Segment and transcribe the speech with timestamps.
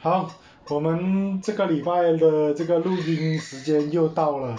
[0.00, 0.30] 好，
[0.68, 4.56] 我们这个礼拜的这个录音时间又到了，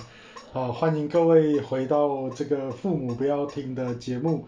[0.52, 4.46] 好，欢迎各位回到这个父母不要听的节目。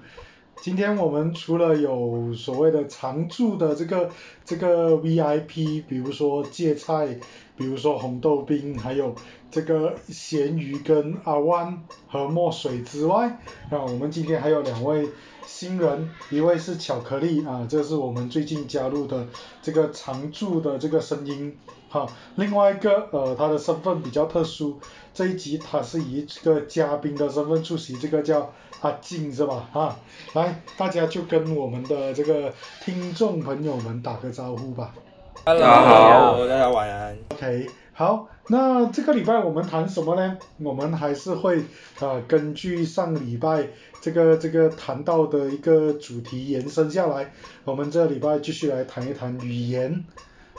[0.61, 4.09] 今天我们除了有所谓的常驻的这个
[4.43, 7.17] 这个 VIP，比如说芥菜，
[7.57, 9.13] 比如说红豆冰，还有
[9.49, 13.27] 这个咸鱼跟阿湾和墨水之外，
[13.69, 15.07] 啊，我们今天还有两位
[15.45, 19.27] 新人，一位是巧克力啊，这是我们最近加入的
[19.61, 21.55] 这个常驻的这个声音，
[21.89, 24.79] 好，另外一个呃他的身份比较特殊，
[25.13, 29.69] 这一集他是以这个嘉宾的身份出席，这个叫阿静是吧？
[29.73, 29.99] 啊，
[30.33, 34.93] 来大家就跟我们的这个听众朋友们打个招呼吧。
[35.43, 37.17] Hello，大家好大家晚安。
[37.29, 40.37] OK，好，那这个礼拜我们谈什么呢？
[40.59, 41.63] 我们还是会
[41.99, 43.67] 呃根据上礼拜
[44.01, 50.05] 这个这个谈到的一个主题延伸下来，我们这礼拜继续来谈一谈语言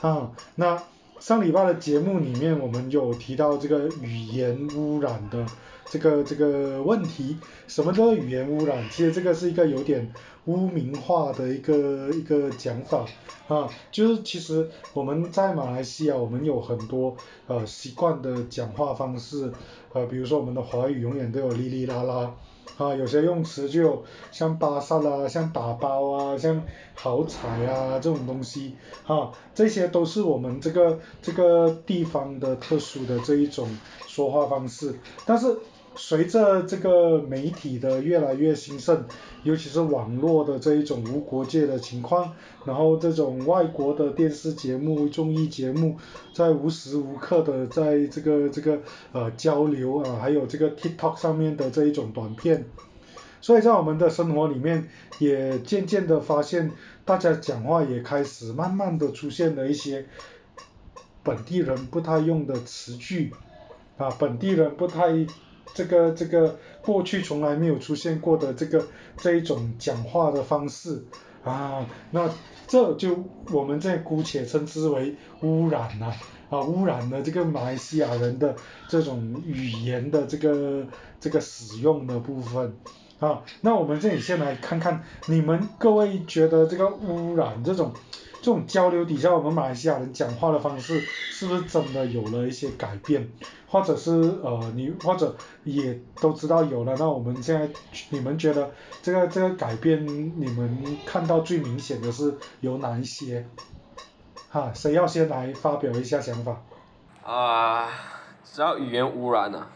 [0.01, 0.29] 啊。
[0.55, 0.77] 那
[1.17, 5.45] 上礼拜的节目里面，我们有提到这个语言污染的
[5.85, 7.37] 这个这个问题。
[7.69, 8.83] 什么叫做语言污染？
[8.91, 10.11] 其实这个是一个有点
[10.45, 13.05] 污名化的一个一个讲法
[13.47, 17.15] 啊，就是其实我们在马来西亚，我们有很多
[17.47, 19.51] 呃习惯的讲话方式，
[19.93, 22.33] 呃，比如说我们的华语永远都有哩哩啦啦。
[22.77, 26.63] 啊，有些用词就有像巴萨啦，像打包啊，像
[26.95, 33.69] 好彩啊这种东西，啊，这些都是我们这个这个地方的特殊的这一种
[34.07, 34.95] 说话方式。
[35.23, 35.55] 但是
[35.95, 39.05] 随着这个媒体的越来越兴盛，
[39.43, 42.33] 尤其是网络的这一种无国界的情况，
[42.65, 45.97] 然后这种外国的电视节目、综艺节目，
[46.33, 48.79] 在无时无刻的在这个这个
[49.11, 52.65] 呃交流啊，还有这个 TikTok 上面的这一种短片，
[53.39, 56.71] 所以在我们的生活里面，也渐渐的发现，
[57.05, 60.05] 大家讲话也开始慢慢的出现了一些
[61.21, 63.31] 本地人不太用的词句，
[63.97, 65.25] 啊，本地人不太
[65.73, 68.85] 这个这个过去从来没有出现过的这个
[69.17, 71.03] 这一种讲话的方式
[71.43, 72.29] 啊，那
[72.67, 76.13] 这就我们这姑且称之为污染呐
[76.49, 78.55] 啊污染了这个马来西亚人的
[78.87, 80.85] 这种语言的这个
[81.19, 82.75] 这个使用的部分。
[83.19, 87.93] 啊，那我们这里先来看看你们各位觉得这个污染这种
[88.43, 93.31] 这种交流底下，我们马来西亚人讲话的方式是不是真的有了一些改变？
[93.69, 95.33] 或者是呃你或者
[95.63, 97.69] 也都知道有了，那我们现在
[98.09, 98.69] 你们觉得
[99.01, 103.47] 这个这个改变，你们看到最明显的是有哪一些？
[104.49, 106.61] 哈，谁要先来发表一下想法？
[107.23, 107.89] 啊，
[108.43, 109.69] 只要语言污染啊，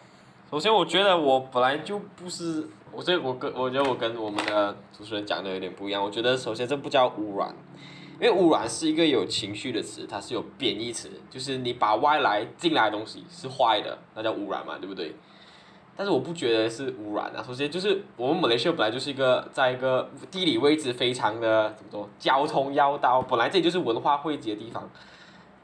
[0.52, 6.04] 首先我觉得我本来就不是，我这我跟我觉得我跟我们的主持人讲的有点不一样。
[6.04, 7.56] 我觉得首先这不叫污染，
[8.20, 15.16] 因为污染是一个有情绪的词，它是有贬义词，就是你把外来进来的东西是坏的，那叫污染嘛，对不对？
[15.96, 17.44] 但是我不觉得是污染啊。
[17.46, 24.90] 首先就是我们马来西亚本来就是一个在一个地理位置非常的怎么说，交通要道，本来这就是文化汇集的地方。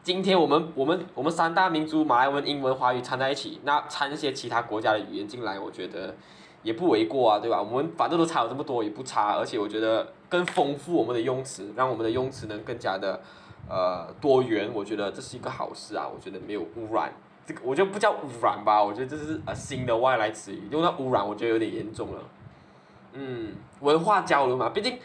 [0.01, 6.15] 今天我们我们我们三大民族马来文、英文、华语掺在一起，那掺一些其他国家的语言进来，我觉得
[6.61, 7.61] 也不为过啊，对吧？
[7.61, 13.21] 我们反正都差了这么多，也不差，而且我觉得更丰富我们的用词，让我们的用词能更加的
[13.69, 17.13] 呃多元，我觉得这是一个好事啊，我觉得没有污染。
[17.45, 22.19] 这个我觉得不叫污染吧，我觉得这是呃新的外来词语，用到污染，我觉得有点严重了。
[23.13, 24.97] 嗯，文化交流嘛，毕竟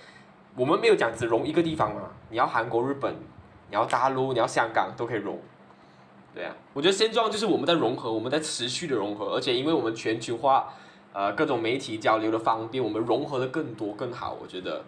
[0.57, 2.01] 我们没有讲只融一个地方嘛，
[2.31, 3.13] 你要韩国、日本，
[3.69, 5.39] 你要大陆，你要香港都可以融。
[6.35, 10.73] 对啊，我觉得现状就是我们在融合，我们在持续的融合，而且因为我们全球化，
[11.13, 14.85] 呃，各种媒体交流的方便，我们融合的更多更好，我觉得，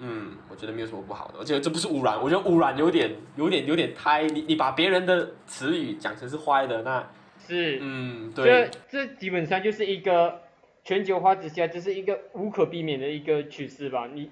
[0.00, 10.42] 嗯，我觉得没有什么不好的，而且这不是污染，我觉得污染有点有点有点太，你你把别人的词语讲成是坏的，那，是，嗯，这对，这这基本上就是一个
[10.84, 14.08] 全球化之下，这是一个无可避免的一个趋势吧。
[14.12, 14.30] 你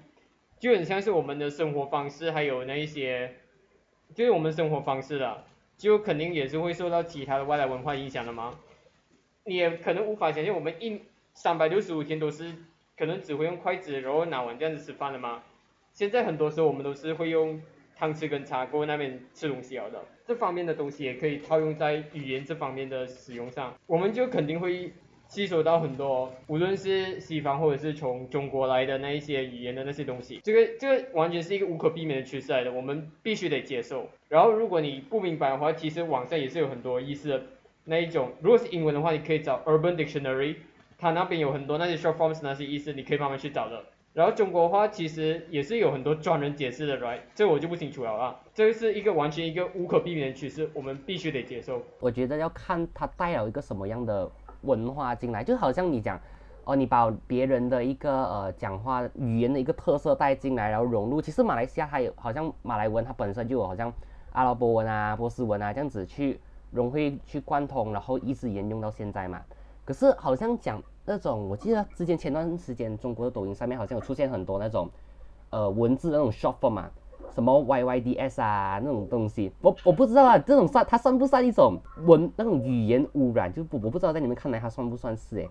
[0.59, 3.35] 就很像是我们的生活方式，还有那一些，
[4.15, 5.43] 就是我们生活方式啦，
[5.77, 8.55] 就肯定也是会受到其他的外来文化影响的嘛。
[9.43, 11.01] 你也可能无法想象，我们一
[11.33, 12.53] 三百六十五天都是
[12.97, 15.43] 可能只会用筷子，然后拿碗这样子吃饭的吗？
[15.97, 17.59] 现在很多时候我们都是会用
[17.95, 19.99] 汤匙跟茶锅那边吃东西了的。
[20.27, 24.93] 这方面的东西也可以套用在语言这方面的使用上，我们就肯定会
[25.27, 34.07] 吸收到很多，无论是西方或者是从中国来的那一些语言的那些东西，这个这个完全是一个无可避免的趋势来的，我们必须得接受。
[34.29, 37.43] 然后如果你不明白的话，其实网上也是有很多意思的
[37.85, 40.57] 那一种，如果是英文的话，你可以找 Urban Dictionary，
[40.99, 43.83] 它那边有很多那些 short forms 那些意思，你可以慢慢去找的。
[44.17, 47.19] 然后中国话其实也是有很多专人解释的，right？
[47.35, 48.35] 这我就不清楚了啊。
[48.51, 51.83] 这是一个完全一个无可避免的趋势，我们必须得接受。
[51.99, 54.27] 我觉得要看它带了一个什么样的
[54.61, 56.19] 文化进来，就好像你讲，
[56.63, 61.21] 哦，你把别人的一个呃讲话语言的一个特色带进来，然后融入。
[61.21, 63.93] 其实马来西亚它有好像马来文，它本身就有好像
[64.31, 66.39] 阿拉伯文啊、波斯文啊这样子去
[66.71, 69.39] 融会去贯通，然后一直沿用到现在嘛。
[69.85, 74.89] 可是好像讲那种，我记得之前前段时间中国的抖音上面好像有出现很多那种
[75.49, 76.91] 呃文字那种 short form 嘛。
[77.33, 83.53] 什么 YYDS 啊那种东西，我我不知道啊，这种算它算不算一种文那种语言污染？
[83.53, 85.47] 就不我不知道在你们看来它算不算是哎？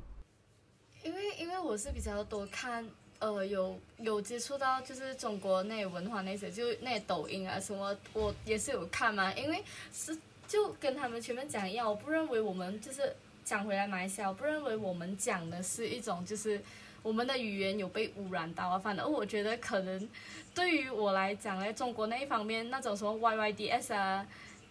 [1.04, 2.84] 因为因为我是比较多看
[3.20, 9.32] 呃有有接触到就是中国那文化那些，就那抖音啊什么，我也是有看嘛。
[9.34, 9.62] 因为
[9.92, 10.16] 是
[10.48, 13.14] 就跟他们前面讲一样，我不认为我们就是
[13.46, 16.60] 讲回来马来西亚，我不认为我们讲的是一种就是
[17.00, 18.76] 我们的语言有被污染到啊。
[18.76, 20.08] 反而我觉得可能。
[20.52, 24.26] 对于我来讲呢，中国那一方面那种什么 YYDS 啊、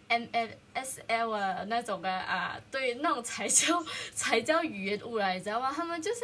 [0.10, 3.82] MFSL 啊那种的啊，对，那种才叫
[4.14, 5.72] 才叫语言污染，你知道吗？
[5.74, 6.20] 他们就是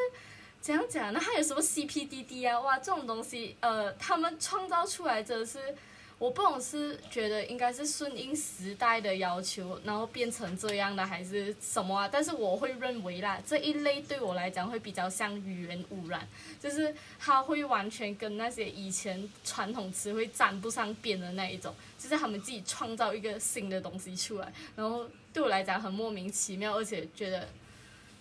[0.60, 1.14] 怎样讲？
[1.14, 2.60] 那还有什么 CPDD 啊？
[2.60, 5.74] 哇，这种东西，呃，他们创造出来真的是。
[6.22, 12.08] 我不懂是觉得应该是顺应时代的要求，然后变成这样的，还是什么啊？
[12.08, 16.28] 但是我会认为啦，这一类对我来讲会比较像语言污染，
[16.60, 27.48] 就是它会完全跟那些以前传统词汇沾不上边的那一种，就是他们自己创造一个新的东西出来，然后对我来讲很莫名其妙，而且觉得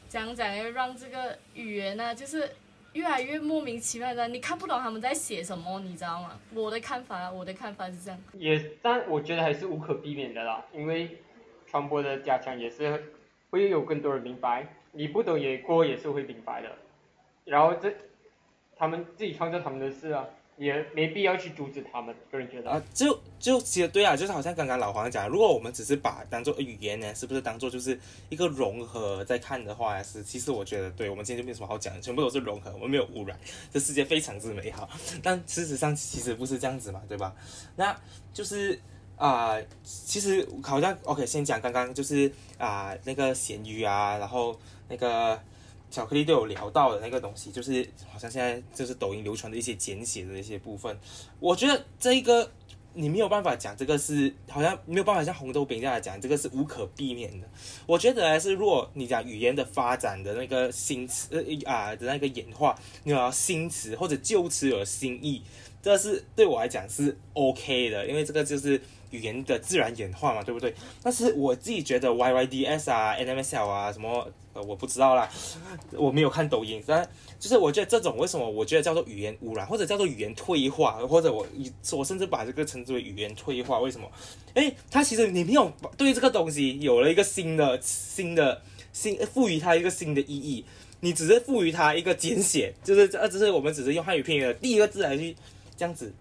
[0.09, 2.51] 讲讲要让这个语言呢，就是。
[2.93, 6.39] 越来越莫名其妙的，你看不懂他们在写什么，你知道吗？
[6.53, 8.21] 我的看法，我的看法是这样。
[8.33, 11.19] 也，但我觉得还是无可避免的啦，因为
[11.67, 13.13] 传播的加强也是
[13.51, 16.69] 会有更多人明白，你不懂也过也是会明白的。
[17.45, 17.95] 然后这，
[18.77, 20.27] 他们自己创造他们的事啊。
[20.61, 27.99] 也没必要去阻止他们，个人觉得啊，就就其实对啊，就是好像刚刚老黄讲，如果我们只是把当做语言呢，是不是当做就是
[28.29, 33.41] 一个融合在看的话，是其实我觉得，对我们今天就没什么好讲，全部都是融合，我们没有污染，
[33.73, 34.87] 这世界非常之美好。
[35.23, 37.35] 但事实上其实不是这样子嘛，对吧？
[37.77, 37.99] 那
[38.35, 38.79] 就是
[39.17, 44.55] 啊，其实好像 OK，先讲刚刚就是啊那个咸鱼啊，然后
[44.91, 45.41] 那个。
[45.91, 50.97] 巧克力都有聊到的那个东西，就是好像现在就是抖音流传的一些简写的一些部分。
[51.41, 52.51] 我觉得这一个
[52.95, 57.49] 你没有办法讲，这个是好像没有办法像红豆饼这样讲，这个是无可避免的。
[57.87, 65.43] 我觉得还是如果你讲语言的发展的那个新词呃啊的那个演化，你要新词或者旧词有新意，
[65.83, 70.75] 这是对我来讲是 OK 的，因为这个就是语言的自然演化嘛，对不对？
[71.03, 74.31] 但是我自己觉得 YYDS 啊、NMSL 啊什么。
[74.63, 75.29] 我不知道啦，
[75.93, 77.09] 我没有看抖音，但
[77.39, 81.47] 就是我觉得这种为什么我觉得叫做语言污染，或者叫做语言退化，或者我
[81.93, 84.07] 我甚至把这个称之为语言退化，为什么？
[84.55, 88.61] 哎，它其实你没有对这个东西有了一个新的新的
[88.93, 90.65] 新赋予它一个新的意义，
[91.01, 95.35] 你只是赋予它一个简写，就是呃，只是我们只是用汉语拼音的第一个字来去
[95.77, 96.13] 这样子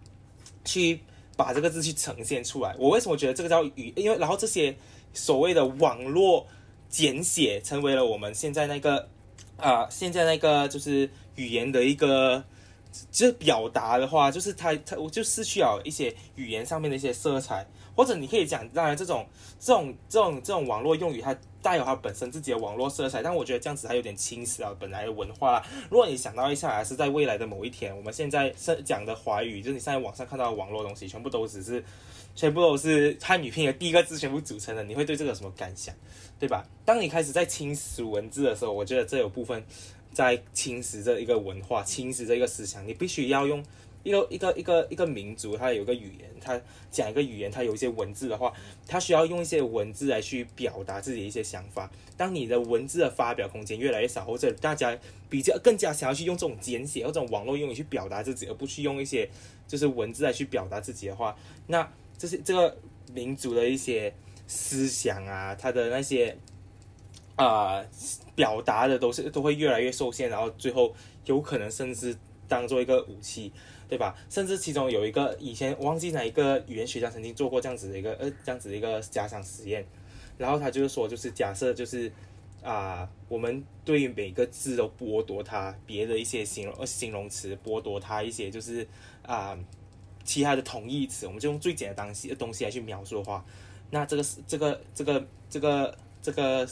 [0.64, 1.00] 去
[1.36, 2.76] 把这个字去呈现出来。
[2.80, 3.92] 我为什么觉得这个叫语？
[3.96, 4.76] 因为然后这些
[5.14, 6.48] 所谓的网络。
[6.90, 9.08] 简写成为了我们现在那个
[9.58, 12.44] 啊，现在那个就是语言的一个，
[13.12, 17.66] 就是表达的话，就是它它我就失去了一些语言上面的一些色彩，
[17.96, 19.26] 或者你可以讲，当然这种
[19.60, 25.64] 这种这种这种网络用语，它带有它本身自己的网络色彩，但我觉得这样子还有点侵蚀了本来的文化。
[25.90, 31.84] 如果你想到一下，还是在未来的某一天，我们现在是讲的华语，就是你现在网上看到的网络东西，全部都只是。
[32.36, 35.94] 全部都是汉语拼音的第一个字全部组成的，你会对这个有什么感想，
[36.40, 36.66] 对吧？
[36.86, 39.62] 当你开始在侵蚀文字的时候，我觉得这有部分
[40.14, 42.88] 在侵蚀这一个文化，侵蚀这一个思想。
[42.88, 43.64] 你必须要用
[44.04, 48.54] 一个一个一个一个民族，它有一个语言，它讲一个语言，它有一些文字的话，
[48.88, 51.92] 它需要用一些文字来去表达自己一些想法。
[52.16, 54.98] 当你的文字的发表空间越来越少，或者大家
[55.30, 59.30] 比较更加想要去用这种简写或者网络用语去表达自己，而不去用一些
[59.68, 61.36] 就是文字来去表达自己的话，
[61.68, 61.88] 那。
[62.22, 62.78] 这是这个
[63.14, 64.14] 民族的一些
[64.50, 66.36] 思想啊，他的那些
[67.36, 67.86] 啊
[68.34, 70.92] 表达的都是都会越来越受限，然后最后
[71.26, 73.54] 有可能甚至当做一个武器，
[73.88, 74.16] 对吧？
[74.28, 79.86] 甚至其中有一个以前忘记哪一个语言学家曾经做过这样子的一个呃这样子的一个假想实验，
[80.40, 82.12] 然后他就是说，就是假设就是
[82.64, 88.88] 啊，我们对每个字都剥夺它别的一些形容形容词，剥夺它一些就是
[89.22, 89.56] 啊。
[90.26, 93.44] 其他的同义词，我们就用最简单的东西的东西来去描述的话，
[93.92, 96.68] 那这个是这个这个这个这个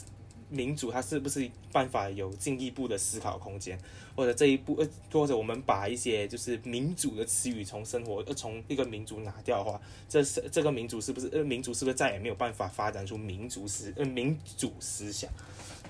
[0.49, 3.77] 民主它是不是办法有进一步的思考空间，
[4.15, 15.29] 或者这一步呃，或者我们把一些就是民主的词语从生活呃从一个民族拿掉的话，这是这个民主是不是呃民主是不是再也没有办法发展出民族思呃民主思想？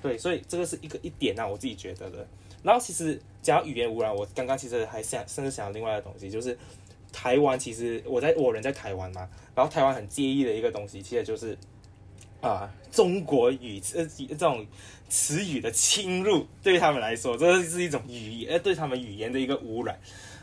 [0.02, 2.26] 对，所以这个是一个一点啊，我自己觉得的。
[2.62, 6.58] 然后其实讲语言污染，我刚刚其实还想甚至想另外的东西，就是
[7.12, 11.56] 台湾其实我在我人在台湾嘛，然后台湾很介意的一个东西，其实就是
[12.40, 14.66] 啊中国语呃这种
[15.08, 19.98] 词语的侵入，对他们来说，这是一种语言呃对他们语言的一个污染。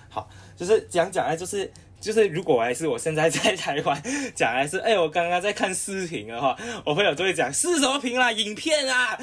[0.09, 1.71] 好，就是讲讲啊，就是。
[2.05, 3.99] 就是如果还是我现在在台湾
[4.35, 9.17] 讲还是哎我刚刚在看视频的话，我朋友都会讲是什么屏啦，影片啊，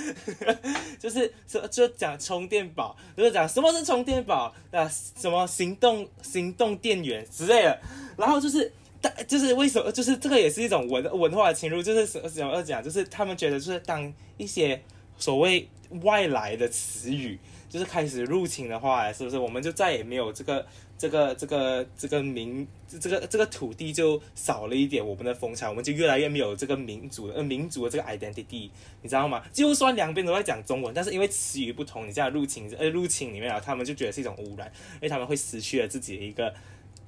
[0.99, 7.81] 就是说就讲充电宝，就是讲什么是充电宝啊，什么行动行动电源之类的，
[8.17, 14.83] 然后就是但就是为什么就是这个也是一种文文化的侵入，就是什怎么讲，就是他们觉得就是当一些
[15.17, 15.69] 所谓
[16.03, 17.39] 外来的词语
[17.73, 20.65] 就是开始入侵的话，是不是我们就再也没有这个。
[20.99, 29.43] 这个这个这个民这个这个土地就少了一点我们的风采，我们就越来越没有这个民族呃民族的这个 identity，你知道吗？
[29.53, 36.55] 就算两边都在讲中文，但是因为词语不同，你这样入侵呃入侵里面啊，他们就觉得是一种污染，因为他们会失去了自己的一个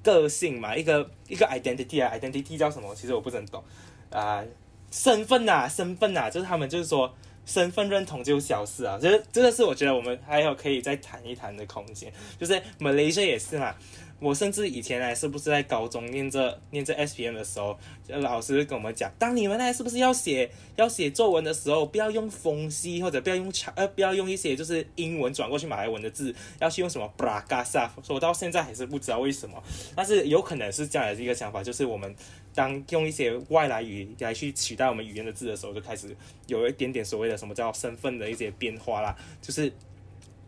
[0.03, 2.93] 个性嘛，一个一个 identity 啊，identity 叫什么？
[2.93, 3.63] 其实我不是很懂
[4.09, 4.43] 啊，
[4.91, 7.15] 身份呐，身份呐，就是他们就是说。
[7.45, 12.11] 身份认同就消失啊，这这个是我觉得我们还有可以再谈一谈的空间。
[12.39, 13.75] 就是 Malaysia 也是嘛，
[14.19, 27.89] 我甚至以前呢，是不是在高中念着念着 S P M 的时候，老师跟我们讲，当你们呢是不是要写要写作文的时候，不要用风西或者不要用长呃不要用一些就是英文转过去马来文的字，要去用什么 bragasa。
[28.03, 29.61] 说到现在还是不知道为什么，
[29.95, 32.15] 但是有可能是这样的一个想法，就是我们。
[32.55, 36.15] 当用一些外来语来去取代我们语言的字的时候，就开始
[36.47, 39.13] 有一点点所谓的什么叫身份的一些变化啦。
[39.41, 39.69] 就是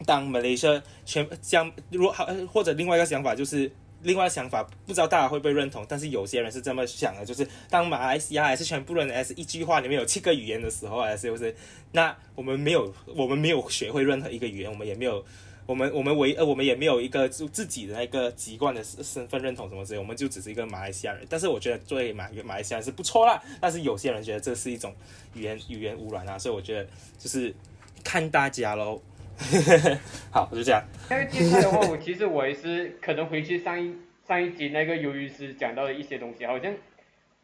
[0.05, 3.71] 当 Malaysia 全将如果好或者另外一个想法就是
[4.03, 11.55] 另外想法，不知道大家会不会认同，但是有些人是这么想的，就是当马来西亚还是全部人还是一句话里面有七个语言的时候，还是不是？
[11.93, 15.23] 那我们没有我们没有学会任何一个语言，我们也没有。
[15.65, 21.25] 我们我们唯呃我们也没有一个就自己的那个籍贯的身份认同什么之类，我们就只是一个马来西亚人。
[21.27, 23.37] 但是我觉得作为马马来西亚人是不错啦。
[23.59, 24.95] 但是有些人觉得这是一种
[25.33, 26.89] 语言语言污染啊，所以我觉得
[27.19, 27.53] 就是
[28.01, 29.01] 看大家喽。
[30.31, 30.83] 好，就这样。
[31.09, 33.95] 那个接下来的话，我其实我也是可能回去上一
[34.27, 36.73] 上一集那个鱿鱼师讲到的一些东西，好像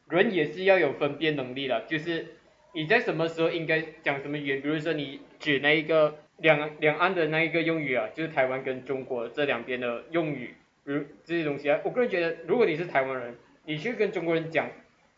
[0.09, 2.35] 人也是要有分辨能力的，就是
[2.73, 6.19] 你在什么时候应该讲什么语言，比如说你举那一个。
[6.37, 13.35] 两两岸的那一个用语啊，就是台湾跟中国这两边的用语，如这些东西啊，我个人觉得，如果你是台湾人，
[13.65, 14.67] 你去跟中国人讲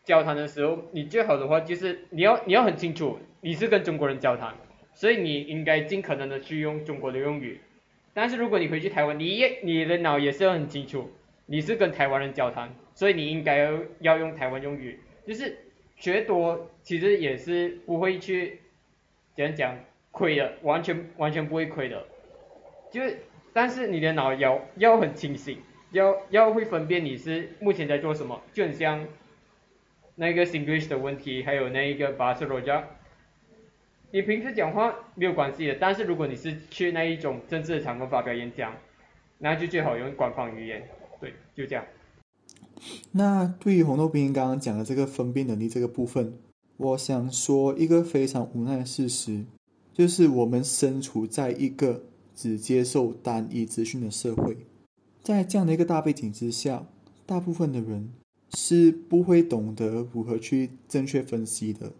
[0.04, 4.54] 交谈的时候，你最好的话就是你要你要很清楚你是跟中国人交谈，
[4.96, 7.60] 所以你应该尽可能的去用中国的用语。
[8.12, 11.12] 但是如果你回去台湾，你也你的脑也是要很清楚
[11.46, 15.56] 你是跟台湾人交谈，所以你应该要要用台湾用语，就是
[15.94, 18.58] 学多其实也是不会去
[19.36, 19.78] 怎样讲。
[20.18, 22.06] 亏的，完全完全不会亏的，
[22.90, 23.18] 就是，
[23.52, 25.58] 但是你的脑要要很清醒，
[25.90, 29.06] 要要会分辨你是目前在做什么，就很像
[30.14, 32.88] 那个 English 的问题，还有那一个 b a s r o j a
[34.12, 38.72] 你平时讲话没有关系的，但是如果你是去那一种政治的场合发表演讲，
[39.38, 40.82] 那就最好用官方语言，
[41.20, 41.84] 对，就这样。
[43.12, 46.38] 那对于红豆冰刚刚讲的这个分辨能力这个部分，
[46.76, 49.44] 我想说一个非常无奈的事实。
[49.92, 54.58] 就是我们身处在一个只接受单一资讯的社会，
[55.22, 56.86] 在这样的一个大背景之下，
[57.24, 58.12] 大部分的人
[58.50, 61.92] 是不会懂得如何去正确分析的，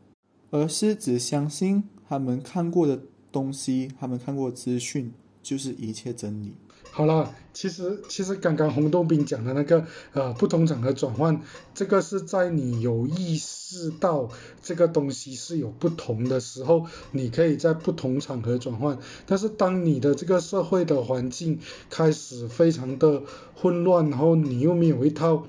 [0.51, 3.01] 而是只相信他们看过的
[3.33, 6.53] 东西，他们看过资讯就是一切真理。
[6.93, 9.85] 好了，其实其实刚刚红豆冰讲的那个
[10.15, 11.43] 呃不同场合转换，
[11.75, 14.31] 这个是在你有意识到
[14.63, 18.99] 这个东西是有不同的时候，你可以在不同场合转换。
[19.27, 21.59] 但是当你的这个社会的环境
[21.91, 23.23] 开始非常的
[23.55, 25.45] 混乱，然后你又没有一套，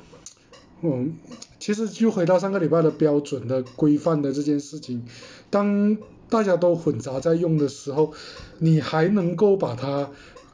[0.81, 1.15] 嗯，
[1.59, 5.05] 其实就回到上个礼拜的标准的规范的这件事情，
[5.49, 5.95] 当
[6.29, 8.13] 大家都混杂在用的时候，
[8.59, 10.09] 你还能够把它。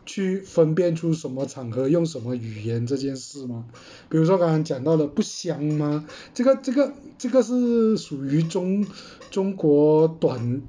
[0.05, 3.63] 去分辨出什么场合用什么语言这件事吗？
[4.09, 6.05] 比如说刚刚讲到的不香吗？
[6.33, 8.85] 这个这个这个是属于中
[9.31, 10.61] 中国短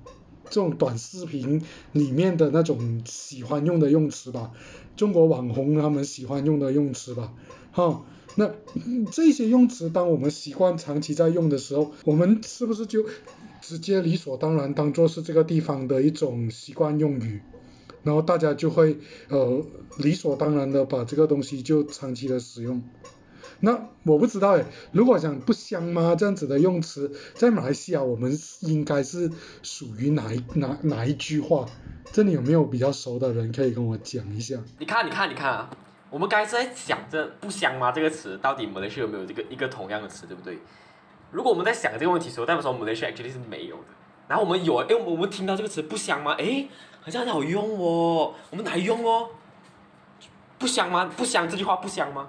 [0.45, 4.53] 这种短视频里面的那种喜欢用的用词吧，
[4.97, 7.33] 中国网红他们喜欢用的用词吧，
[7.73, 8.05] 哈，
[8.37, 8.53] 那
[9.11, 13.05] 这些用词当我们习惯长期在用的时候，我们是不是就
[13.67, 17.41] 直接理所当然当做是这个地方的一种习惯用语，
[18.03, 18.99] 然后大家就会
[19.31, 19.65] 呃
[19.97, 22.83] 理所当然的把这个东西就长期的使用。
[23.61, 29.31] 那我不知道诶，如果讲不香吗这样子的用词，在马来西亚我们应该是
[29.63, 31.67] 属于哪一哪哪一句话？
[32.13, 34.57] 这里有没有比较熟的人可以跟我讲一下？
[34.79, 35.71] 你看，你看，你看啊！
[36.11, 40.59] 我们刚才在想着“不香吗”这个词，到底马来西亚有没有这个一个同样的词，对不对？
[41.35, 43.83] 如果我们在想这个问题的时候，代表说马来西亚 actually 是没有的。
[44.29, 46.69] 然后我们有，哎，我们听到这个词“不香吗”，哎，
[47.03, 49.31] 好像很好用哦，我们来用哦。
[50.59, 51.11] 不香吗？
[51.17, 52.29] 不香这句话不香吗？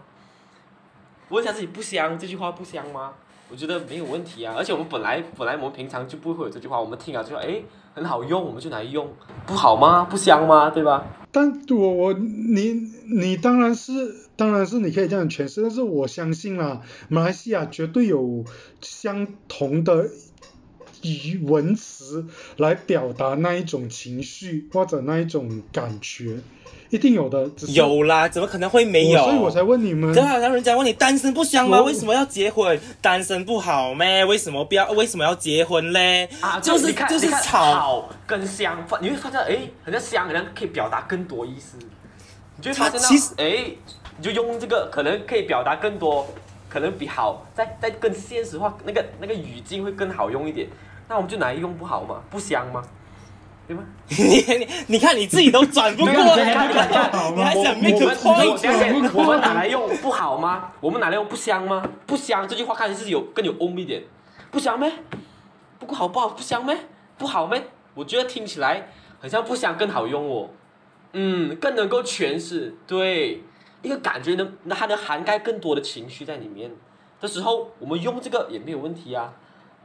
[1.29, 3.13] 问一下自己不香这句话不香吗？
[3.51, 7.61] 我觉得没有问题啊，而且我们本来本来我们平常就不会有这句话，我们听了就说哎
[7.93, 9.07] 很好用，我们就来用，
[9.45, 10.07] 不好吗？
[10.09, 10.71] 不香吗？
[10.71, 11.05] 对吧？
[11.31, 12.73] 但我我你
[13.21, 13.91] 你当然是
[14.35, 18.43] 当然是你可以这样诠释，但是我相信啦，马来西亚绝对有
[18.81, 20.09] 相同的
[21.01, 22.25] 语文词
[22.57, 26.39] 来表达那一种情绪或者那一种感觉。
[26.91, 29.23] 一定有的，有啦，怎么可能会没有？
[29.23, 30.13] 所以我才问你们。
[30.13, 31.81] 就好像人家问你单身不香吗？
[31.81, 32.79] 为什么要结婚？
[33.01, 34.23] 单身不好咩？
[34.23, 34.89] 为什么不要？
[34.91, 36.29] 为什么要结婚嘞？
[36.39, 41.77] 啊，就是就是草跟香，你会发现哎，好像香好像可以表达更多意思。
[42.57, 43.65] 你就发现其实哎，
[44.17, 46.27] 你就用这个可能可以表达更多，
[46.69, 50.67] 可能比好再再更现实化，那个那个语境会更好用一点。
[51.07, 52.21] 那我们就拿来用不好吗？
[52.29, 52.83] 不香吗？
[53.67, 53.83] 对吗？
[54.07, 56.67] 你你 你看你自己都转不过来，
[57.35, 59.09] 你还想 make a point？
[59.13, 60.71] 我们拿来用不好吗？
[60.79, 61.83] 我们拿来用不香吗？
[62.05, 64.03] 不香这句话看起来是有更有 om 一点，
[64.51, 64.91] 不香咩？
[65.79, 66.29] 不过好不好？
[66.29, 66.77] 不香咩？
[67.17, 67.61] 不好咩？
[67.95, 70.49] 我觉得听起来好像不香更好用哦。
[71.13, 73.41] 嗯，更能够诠释对
[73.81, 76.71] 一个感觉能，那它能涵盖更多的情绪在里面
[77.19, 79.33] 的时候，我们用这个也没有问题啊，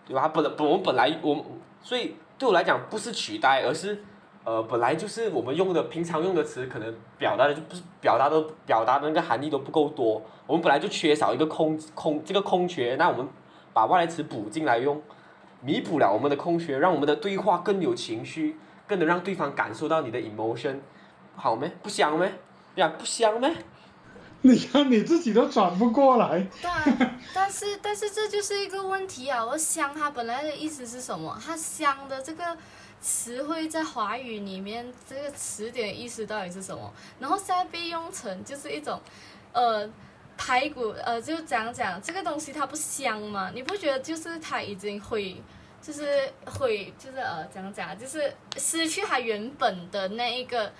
[0.06, 0.28] 对吧？
[0.28, 1.44] 本本我们本来我
[1.82, 2.16] 所以。
[2.40, 4.02] 对我来讲不是取代，而是，
[4.44, 10.22] 呃，本来就是我们用的平常用的词，可能表达的就不是表达的表达的那个含义都不够多。
[10.46, 13.28] 我们本来就缺少一个空空这个空缺，那我们
[13.74, 15.02] 把外来词补进来用，
[15.60, 18.56] 弥补了我们的空缺，让我们的对话更有情绪，
[18.86, 20.78] 更能让对方感受到你的 emotion，
[21.36, 21.70] 好没？
[21.82, 22.32] 不香没？
[22.76, 23.54] 呀，不香没？
[24.42, 26.46] 你看你自己都转不过来。
[26.62, 29.44] 对， 但是但是这就是一个问题啊！
[29.44, 31.38] 我香它本来的意思是什么？
[31.44, 32.56] 它香的这个
[33.02, 36.90] 词汇在华语里面，这个词典意思到底是什么？
[37.18, 38.98] 然后现在被用成就是一种，
[39.52, 39.86] 呃，
[40.38, 43.50] 排骨，呃，就讲讲这个东西它不香吗？
[43.54, 45.36] 你不觉得就是它已经会，
[45.82, 50.72] 就是会，就是呃，讲讲，就是失去它原本的那一个。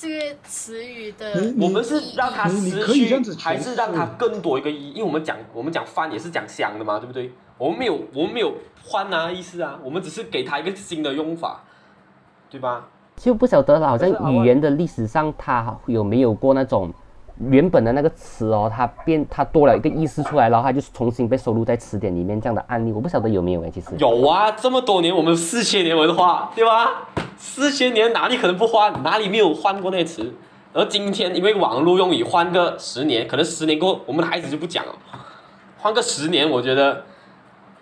[0.00, 4.74] 这个词语的，我们是让它失去，还是让它更多一个意？
[4.74, 4.92] 义？
[4.92, 7.30] 因为我们讲，我们讲翻也是讲香的嘛，对不对？
[7.58, 11.62] 我们没有，我们没有换啊意思啊，我们只是给它一个新的用法，
[12.48, 12.88] 对吧？
[13.16, 16.90] 就不晓得了，好像语言的历史上，它有没有过那种
[17.48, 27.08] 原本的那个词哦，它变它多了一个意思出来，然后它就是重新被收录在词典里面这样的案例，我不晓得有没有哎，其实有啊，这么多年我们四千年文化，对吧？
[27.38, 29.02] 四千年哪里可能不换？
[29.02, 30.34] 哪里没有换过那词？
[30.72, 34.92] 而今天因为网络用语换个十年，可能十年过后我们的孩子就不讲了。
[35.78, 37.02] 换个十年，我觉得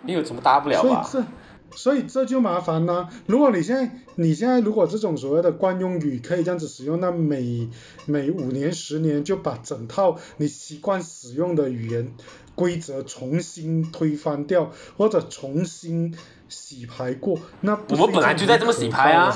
[0.01, 1.03] 没有什么大不了吧。
[1.03, 1.29] 所以这，
[1.75, 3.09] 所以这就麻烦了。
[3.25, 7.69] 如果你现在你现在如果这种所谓的惯用语可以这样子使用，那每
[8.05, 12.13] 每五年十年就把整套你习惯使用的语言
[12.55, 16.15] 规则重新推翻掉，或者重新。
[16.51, 19.31] 洗牌过，那我们本来就在这么洗牌啊，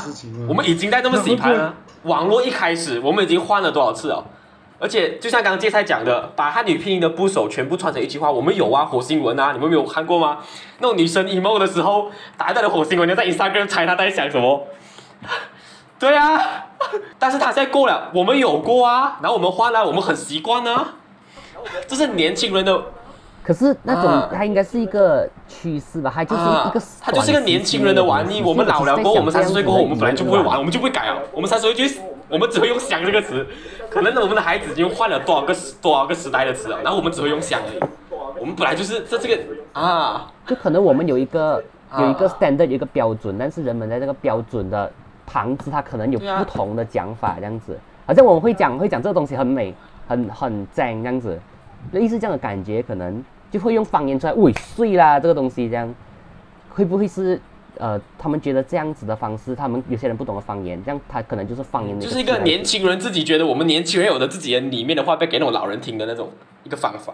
[0.49, 1.75] 我们已经在这么洗牌了。
[2.05, 4.25] 网络一开始，我们已经换了多少次哦？
[4.83, 10.39] 而且就像刚刚芥菜讲的，把汉语拼音的部首全部串成一句话，我们有啊，火星文啊，你们没有看过吗？
[10.79, 14.67] 那种女生 emo 的时候打一段的火星文，你在 Instagram 猜她在想什么？
[15.97, 16.65] 对啊，
[17.17, 20.95] 但是她现在过了，我们有过啊，然后我们换了，我们很习惯啊，
[21.87, 22.83] 这是年轻人的。
[23.41, 28.41] 可是那种它应该是一个趋势吧，它就是一个，它就是一个年轻人的玩意。
[28.41, 31.17] 我们老了过后，我们三十岁过后，我们本来就不会玩，我们就不会改啊。
[31.31, 31.83] 我们三十岁就
[32.33, 33.45] 我们只会用“想”这个词。
[33.91, 37.79] 可能我们的孩子已经换了多少个多少个时代的词了，然后我们只会用“想”而已。
[38.39, 39.39] 我们本来就是在这个
[39.73, 41.63] 啊，就可能我们有一个
[41.99, 44.91] 有一个 standard 一个标准，但是人们在这个标准的
[45.27, 47.77] 旁支，它可能有不同的讲法这样子。
[48.07, 49.71] 好像我们会讲会讲这个东西很美，
[50.07, 51.39] 很很赞这样子。
[51.91, 55.93] 类似这样的感觉，可能就会用方言出来尾碎啦，这个东西这样，
[56.73, 57.39] 会不会是
[57.77, 61.99] 呃，他们觉得这样子的方式，他们有些人不懂得方言，这样他可能就是方言。
[61.99, 66.29] 就是一个年轻人自己觉得我们年轻人有的自己的里面的话，被给那种老人听的那种
[66.63, 67.13] 一个方法。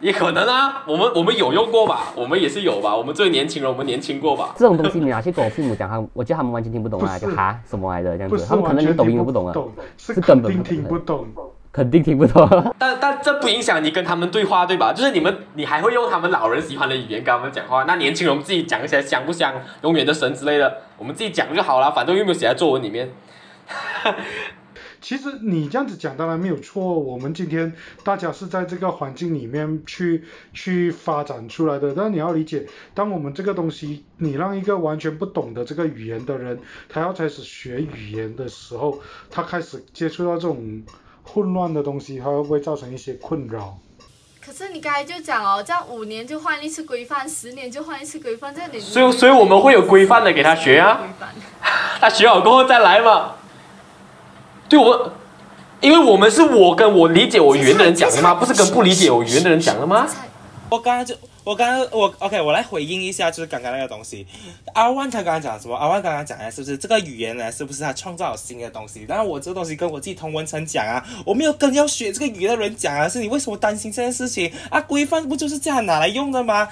[0.00, 4.54] 也可能啊，我们我们有用过吧，我们也是有吧，我们作为年轻人，我们年轻过吧。
[4.56, 9.54] 这种东西你拿去跟我父母讲，他我觉得他们完全听不懂啊，就哈什么来的这样子，他们可能连抖音都不懂啊，
[9.98, 11.26] 是是根本听不懂。
[11.72, 12.48] 肯定听不懂。
[12.78, 14.92] 但但这不影响你跟他们对话，对吧？
[14.92, 23.10] 就是你们你还会用他们老人喜欢的语言跟他们讲话，那年轻人自己讲一些香不香、永远的神之类的，我们自己讲就好了，反正又没有写在作文里面。
[25.00, 27.72] 其实你这样子讲当然没有错，我们今天
[28.04, 40.82] 大家是在这个环境里面去去发展出来的，但你要理解，当我们这个东西你让一个完全不懂得这个语言的人，他要开始学语言的时候，他开始接触到这种
[41.32, 43.76] 混乱的东西，它会不会造成一些困扰？
[44.40, 51.00] 可是你刚才就讲哦，这样五年就换一次规范，十年就换一次规范，这样你所以所以我们会有规范的给他学啊
[52.00, 53.32] 他学好过后再来嘛。
[54.68, 55.12] 对我，
[55.80, 58.34] 因为我们是我跟我理解我语言的人讲的吗？
[58.34, 60.08] 不是跟不理解我语言的人讲的吗？
[60.70, 64.26] 我刚才就，我刚刚我 OK，我来回应一下，就是刚刚那个东西。
[64.74, 65.74] 阿万他刚刚讲什么？
[65.74, 67.50] 阿万刚刚讲的是不是这个语言呢？
[67.50, 69.06] 是不是他创造了新的东西？
[69.06, 74.80] 当然，我这个东西跟我自己同文层讲啊，我没有跟要学这个语言的人讲啊，是你为什么担心这件事情啊？
[74.82, 76.68] 规范不就是这样拿来用的吗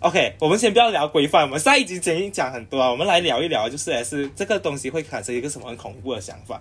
[0.00, 6.60] ？OK，我们先不要聊规范，我们上一集已经讲很多啊，我们来聊一聊，就是还是这个东西会产生一个什么很恐怖的想法。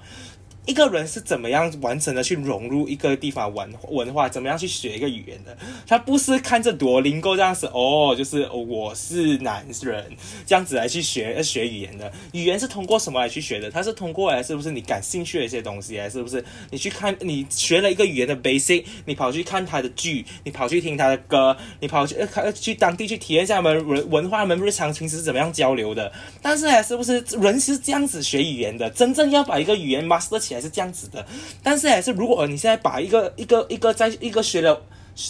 [0.69, 5.57] 一个人是怎么样完整的去融入一个地方文文化，怎么样去学一个语言的？
[5.87, 10.05] 他不是看着多林够这样子哦，就是、我是男人
[10.45, 12.11] 这样子来去学学语言的。
[12.33, 13.71] 语言是通过什么来去学的？
[13.71, 26.11] 它是通过来是不是你感兴趣的一些东西，还是不是你去看你学了一个语言的 basic，你跑去看他的剧，你跑去听他的歌，你跑去呃去当地去体验一下他们文文化，他们日常平时是怎么样交流的？
[26.43, 28.87] 但是还是不是人是这样子学语言的？
[28.91, 31.25] 真正要把一个语言 master 起来是这样子的。
[31.63, 34.81] 但是还是如果你现在把一个一个一个在一个学了。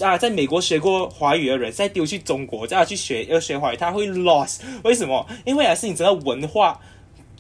[0.04, 4.60] 啊，在美国学过华语的人，再丢去中国，再去学要学华语，他会 lost。
[4.84, 5.26] 为什么？
[5.46, 6.80] 因为还是你整个文化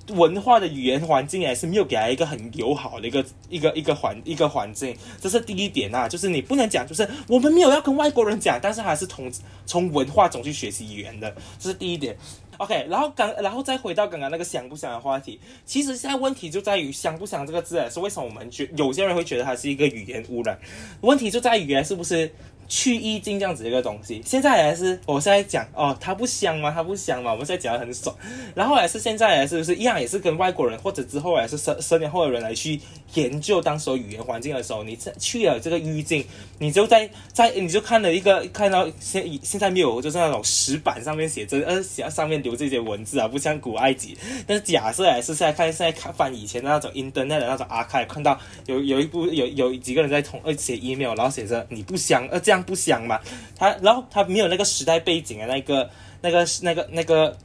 [0.08, 9.32] 文化的语言环境还是没有给他一个很友好的一个一个一个环一个环境，这是第一点啊，就是你不能讲，就是我们没有要跟外国人讲，但是还是从
[9.68, 12.18] 从文化中去学习语言的，这是第一点。
[12.60, 20.60] OK，然后刚然后再回到刚刚那个想不想的话题，其实现在问题就在于想不想这个字，是为什么我们觉有些人会觉得它是一个语言污染？
[21.00, 22.30] 问题就在于是不是
[22.70, 24.22] 去意境这样子一个东西？
[24.24, 26.72] 现在还是我现在讲哦，它不香吗？
[26.72, 27.32] 它不香吗？
[27.32, 28.16] 我们现在讲的很爽，
[28.56, 32.80] 然后还是现在还是不是一样，也是跟外国人或者之后还是十十年后的人来去
[33.16, 36.24] 研究当时候语言环境的时候，你去了这个语境，
[36.60, 44.16] 你就在在你就看了一个看到现现在没有就是那种石板上面写着呃写上面留这些文字啊，不像古埃及。
[44.46, 53.20] 但是假设还是在看现在看翻以前的那种 internet 的那种阿卡看到有有一部有有几个人在同呃写 email，然后写着你不香呃这样不香嘛？
[53.56, 55.90] 他然后他没有那个时代背景的那个
[56.22, 57.38] 那个那个那个。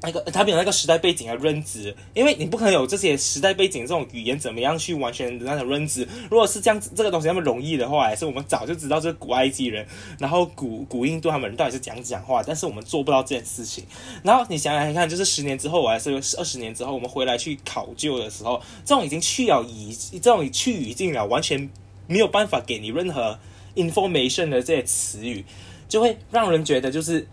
[0.00, 6.06] 那个他没有那个时代背景的认知，因为你不可能有这些时代背景这种语言怎么样去完全的那种认知。
[6.30, 9.84] 如果是这样子，这个东西那么容易的话，还是我们早就知道这古埃及人，
[10.20, 13.84] 然后古古印度他们人到底是讲讲话，但是我们做不到这件事情。
[14.22, 21.68] 然后你想想看，就是十年之后，我还是二十年之后，我们回来去考究的时候，这种已经去了语，这种去语境了，完全
[22.06, 23.36] 没有办法给你任何
[23.78, 25.42] information 的这些词语，
[25.88, 27.26] 就会让人觉得就是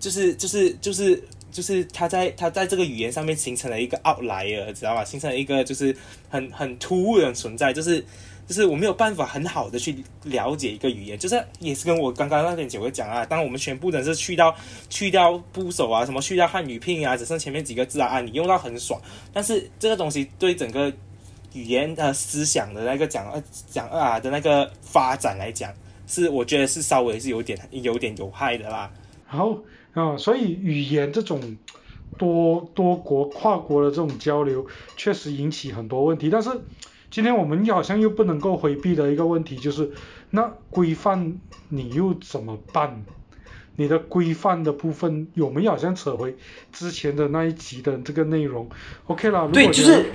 [0.00, 1.22] 就是就是就是。
[1.52, 5.02] 就是他在他在这个语言上面形成了一个 outlier，知道吗？
[5.02, 5.96] 形成了一个就是
[6.28, 8.04] 很很突兀的存在，就是
[8.46, 14.54] 就是我没有办法很好的去了解一个语言，就是也是跟我刚刚那边姐会讲啊，当我们全部人是去到
[14.90, 19.00] 去掉部首啊，什么去掉汉语拼音啊，只剩前面几个字啊，啊，你用到很爽，
[19.32, 20.92] 但是这个东西对整个
[21.56, 25.72] 语言呃思想的那个讲呃讲啊的那个发展来讲，
[26.06, 28.90] 是我觉得是稍微是有点有点有害的啦。
[29.26, 29.58] 好
[29.94, 31.56] 啊，所以语言这种
[32.18, 34.66] 多多国跨国的这种交流，
[34.96, 36.28] 确实引起很多问题。
[36.28, 36.50] 但是
[37.10, 39.90] 今天我们好像又不能够回避的一个问题就是，
[40.30, 41.40] 那规范
[41.70, 43.04] 你又怎么办？
[43.78, 46.34] 你的规范的部分有没有好像扯回
[46.72, 48.66] 之前的那一集的这个内容
[49.06, 50.06] ？OK 啦，如果对，就是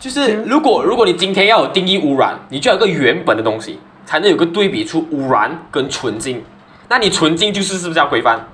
[0.00, 6.42] 就是，如果如果你今天要有定义污染，你就要有个原本的东西，才能有个对比出污染跟纯净。
[6.88, 8.48] 那你纯净就是是不是要规范？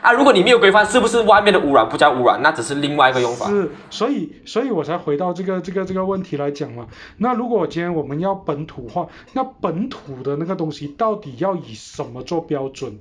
[0.00, 2.40] 啊，如果你没有规范，是不是外面的污染不叫污染？
[2.42, 3.46] 那只是另外一个用法。
[3.50, 6.86] 是，所以所以我才回到这个这个这个问题来讲嘛。
[7.18, 12.98] 那如果今天我们要本土化，那本土的那个东西到底要以什么做标准？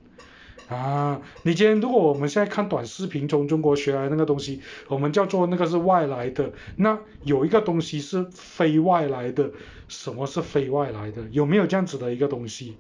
[0.68, 9.52] 啊，你今天如果我们现在看短视频从中国学来那个东西，我们叫做那个是外来的，那有一个东西是非外来的，
[9.88, 11.22] 什么是非外来的？
[11.30, 12.76] 有没有这样子的一个东西？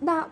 [0.00, 0.28] 那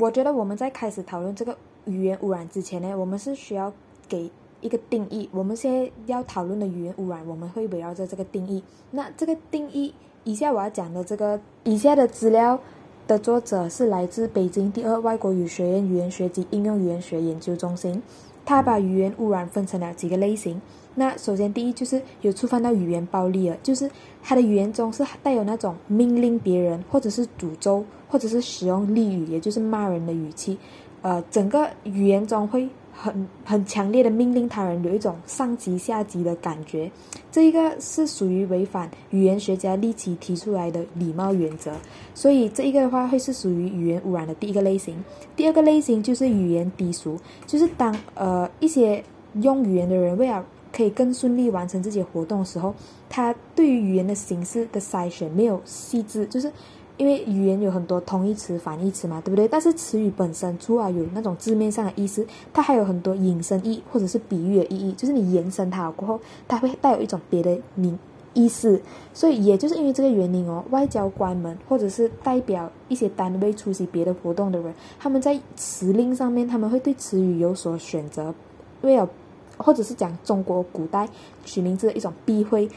[0.00, 3.72] 我觉得我们在开始讨论这个语言污染之前呢，我们是需要
[4.08, 4.28] 给
[4.60, 5.28] 一个定义。
[5.30, 8.64] 我们现在要讨论的语言污染，我们会围绕着这个定义。
[8.90, 12.60] 那这个定义，以下我要讲的这个以下的资料
[13.08, 18.02] 的作者是来自北京第二外国语学院语言学及应用语言学研究中心。
[18.44, 20.60] 他把语言污染分成了几个类型。
[20.94, 23.90] 那首先第一就是有触犯到语言暴力了，就是
[24.22, 30.58] 他的语言中是带有那种命令别人，或者是诅咒，或者是使用俚语，也就是骂人的语气。
[31.00, 32.68] 呃，整个语言中会
[33.00, 36.90] 很很强烈的命令他人，有一种上级下级的感觉。
[37.30, 41.72] 这一个是属于违反语言学家利奇提出来的礼貌原则，
[42.12, 44.96] 所以这一个的话会是属于语言污染的第一个类型。
[45.36, 52.74] 第二个类型就是语言低俗，就是当呃一些用语言的人为了可以更顺利完成这些活动的时候，
[53.08, 56.50] 他对于语言的形式的筛选没有细致，就是
[56.98, 59.48] 因为语言有很多同义词、反义词嘛，对不对？
[59.48, 67.98] 但是词语本身除了有那种字面上的意思，它还有很多引申义或者是比喻的意义，就是你延伸它了过后，它会带有一种别的名
[68.34, 68.80] 意思。
[69.14, 78.34] 所以也就是因为这个原因哦，外交官们或者是代表一些单位出席别的活动的人，他们在词令上面他们会对词语有所选择，
[78.82, 79.08] 为了
[79.56, 81.08] 或者是讲中国古代
[81.44, 82.68] 取名字的一种避讳。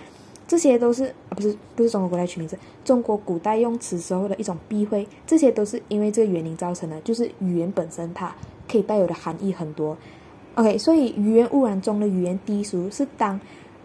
[0.51, 8.35] 这些都是啊，不是不是中国古代取名字，中国古代用词时候的一种避讳，这些都是因为这个原因造成的，就是语言本身它
[8.69, 9.95] 可以带有的含义很多。
[10.55, 13.39] OK，所以语言污染中的语言低俗是当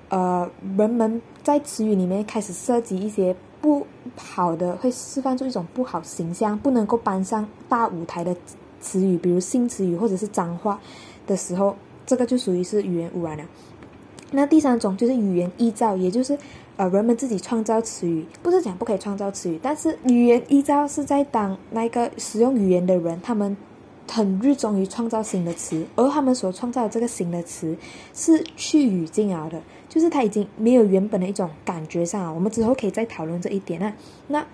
[0.09, 8.35] 呃人们在词语里面开始涉及一些不好的，会释放出一种不好形象，不能够搬上大舞台的
[8.81, 10.81] 词语，比如性词语或者是脏话
[11.29, 13.44] 的时候，这个就属于是语言污染了。
[14.32, 16.36] 那第三种就是语言臆造，也就是
[16.76, 23.56] 呃人们自己创造词语，不是讲不可以创造词语，但是语言臆造是在当那个使用语言的人，他们
[24.10, 27.76] 很热衷于创造新的词，而他们所创造这个新的词
[28.14, 32.32] 是去语境啊的，就是他已经没有原本的一种感觉上啊。
[32.32, 33.92] 我们之后可以再讨论这一点啊。
[34.28, 34.44] 那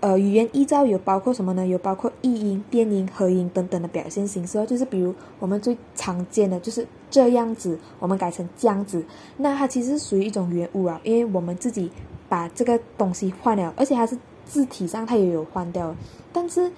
[0.00, 1.64] 呃，语言臆造有包括什么呢？
[1.64, 4.64] 有包括译音、变音、合音等等的表现形式。
[4.66, 9.04] 就是比如我们最常见的就是这样子，我们改成这样子，
[9.36, 11.88] 那它其实属于一种语言污染，因为我们自己
[12.28, 15.94] 把这个东西换了，而且它是字体上它也有换掉。
[16.32, 16.70] 但是，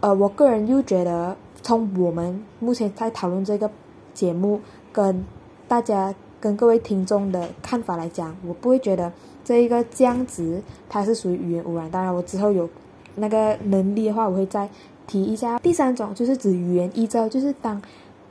[0.00, 3.70] 呃，我个人又觉得，从我们目前在讨论这个
[4.12, 4.60] 节目
[4.92, 5.24] 跟
[5.68, 9.12] 大家跟各位听众的看法来讲，我不会觉得。
[9.48, 11.90] 这一个降值，它是属于语言污染。
[11.90, 12.68] 当然，我之后有
[13.14, 14.68] 那个能力的话，我会再
[15.06, 15.58] 提一下。
[15.60, 17.80] 第三种就是指语言依照，就是当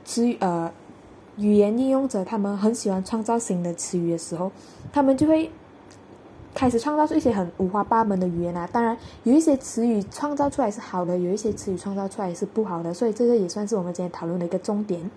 [0.04, 0.70] 词语呃
[1.36, 4.52] 语言应用者他们很喜欢创造新的词语的时候，
[4.92, 5.50] 他们就会
[6.54, 8.68] 开始创造出一些很五花八门的语言啊。
[8.70, 15.10] 当然，有一些词语创造出来是好的，有一些词语创造出来是不好的，所以这个也算是我们今天讨论的一个重点。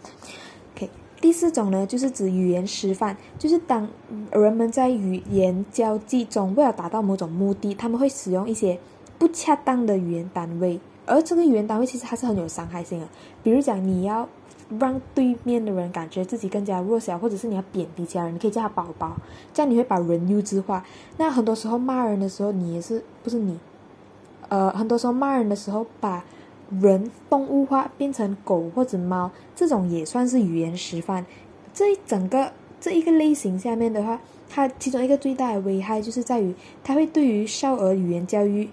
[1.21, 3.87] 第四种呢，就是指语言示范，就是当
[4.31, 8.79] 人们在语言交际中，为了达到某种目的，他们会使用一些
[9.19, 13.07] 不恰当的语言单位，而这个语言单位其实它是很有伤害性的。
[13.43, 14.27] 比如讲，你要
[14.79, 19.15] 让对面的人感觉自己更加弱小，或者是你要贬低其他人，你可以叫他宝宝，
[19.53, 20.83] 这样你会把人幼稚化。
[21.17, 23.59] 那很多时候骂人的时候，你也是不是你？
[24.49, 26.25] 呃，很多时候骂人的时候把。
[26.79, 31.25] 人动物化变成狗或者猫，这种也算是语言示范。
[31.73, 36.53] 这一整个这一个类型下面的话，它其中一个最大的危害就是在于，
[36.83, 38.69] 它会对于少儿语言教育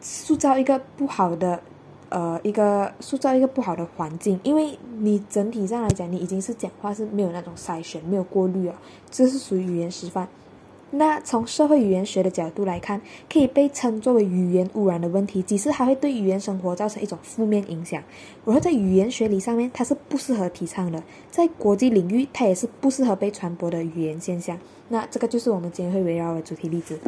[0.00, 1.60] 塑造一个不好的
[2.08, 8.74] 呃一个塑造一个不好的环境，因为你整体上来讲，你已经是讲话是没有那种筛选、没有过滤了，
[9.10, 10.28] 这是属于语言示范。
[10.94, 13.00] 那从社会语言学的角度来看，
[13.32, 18.02] 可以被称作为语言污染的问题，即使它会对语言生活造成一种负面影响。
[18.44, 24.58] 然后在语言学理上面，它是不适合提倡的，在国际领域，它也是不适合被传播的语言现象。
[24.88, 27.00] 那这个就是我们今天会围绕的主题例子。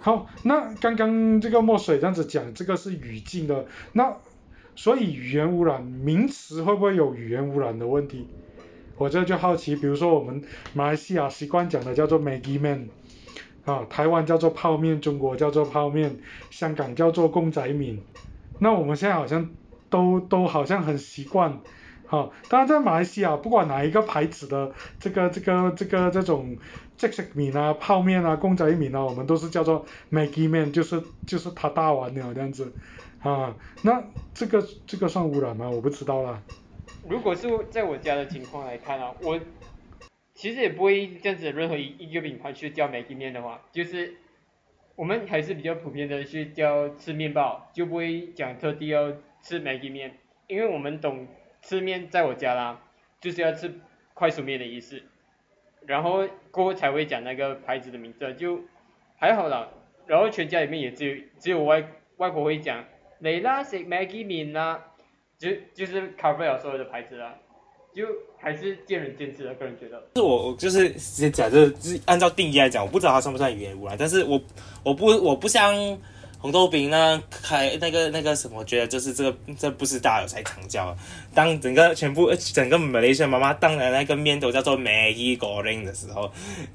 [0.00, 4.16] 好，那刚刚这个墨水这样子讲，这个是语境的，那
[4.74, 8.26] 所以语言污染名词会不会有语言污染的问题？
[8.96, 12.88] 我这就好奇，比如说我们马来西亚习惯讲的叫做 magi Man。
[13.66, 16.16] 啊，台湾叫做泡面，中国叫做泡面，
[16.50, 17.98] 香港叫做公仔面。
[18.60, 19.50] 那我们现在好像
[19.90, 21.58] 都都好像很习惯，
[22.06, 22.30] 哈。
[22.48, 26.56] 当然在马来西亚，不管哪一个牌子的这个这个这个这种
[26.96, 32.72] 即食面啊、泡面啊、公仔面啊，我们都是叫做 Maggie 面，就是就是它大碗了这样子，
[33.20, 33.52] 啊。
[33.82, 34.00] 那
[34.32, 35.68] 这个这个算污染吗？
[35.68, 36.40] 我不知道啦。
[37.08, 39.36] 如果是在我家的情况来看啊，我。
[40.36, 44.14] 其实也不会这样子，任何一一个品牌去叫美面的话，就是
[44.94, 51.26] 我们还是比较普遍的去叫吃面包，就不会讲特地要吃 Maggi 面，因为我们懂
[51.62, 52.82] 吃面在我家啦，
[53.18, 53.80] 就是要吃
[54.12, 55.02] 快速面的意思，
[55.86, 58.60] 然后过后才会讲那个牌子的名字，就
[59.18, 59.70] 还好啦。
[60.06, 61.82] 然后全家里面也只有只有外
[62.18, 62.84] 外婆会讲，
[63.20, 64.92] 你啦食 Maggi 面啦，
[65.38, 67.38] 就就是 cover 了所有的牌子啦，
[67.96, 68.04] 就
[68.38, 69.98] 还是见仁见智的，个人觉得。
[70.14, 74.38] 是我我就是直接讲，就是按照定义来讲，我不知道它算不算语言无赖，但是我
[74.82, 75.74] 我不我不像
[76.46, 80.96] 红豆饼那开那个那个什么，我觉得就是这个这不是大有才常教的。
[81.34, 86.30] 当整个全部整个马来西亚妈妈当的那个面都叫做 Maggie Goreng 的时候，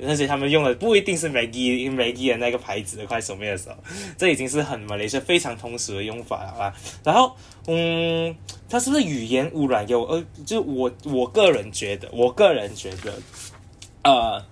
[0.05, 3.77] 而且他们 用的不一定是 Maggie Maggie 的那个牌子的快手面的时候，
[4.17, 6.73] 这已经是很马来西亚非常通俗的用法了吧？
[7.05, 7.33] 然后
[7.67, 8.35] 嗯，
[8.69, 9.87] 它是不是语言污染？
[9.87, 13.13] 有呃，就我我个人觉得，我个人觉得，
[14.03, 14.43] 呃，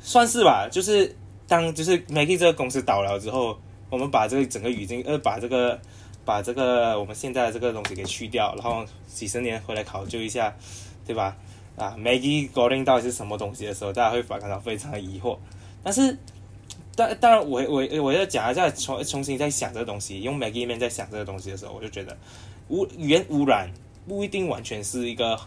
[0.00, 0.66] 算是吧。
[0.72, 1.14] 就是
[1.46, 5.80] 当就是 Maggie 这个公司倒了之后，我们把这个整个语境呃，把这个
[6.24, 10.54] 把这个我们现在的这个东西给去掉，然后几十年回来考究一下，
[11.06, 11.36] 对吧？
[11.76, 15.38] 啊，Maggie Golden 到底是什么东西的时候，大家会感到非常的疑惑。
[15.82, 16.16] 但是，
[16.94, 22.16] 当当然我我我要讲一下，重重新在想这个东西，用 Maggie 面在想这个东西的时候，我就觉得
[22.68, 23.70] 污语言污染
[24.08, 25.38] 不一定完全是一个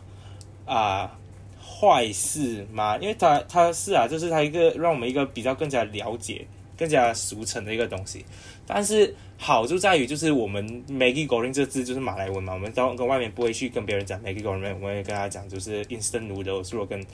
[0.65, 1.15] 啊。
[1.61, 2.97] 坏事吗？
[2.97, 6.45] 因为它它是啊，就是它一个让我们一个比较更加了解、
[6.79, 8.25] 更加俗成的一个东西。
[8.65, 16.71] 但是好就在于，就是我们 Maggie Goreng 这字就是马来文嘛，我们到跟外面不会去跟别人讲 Maggie Goreng，我们会跟他讲就是 instant noodles。
[16.71, 17.05] 如果跟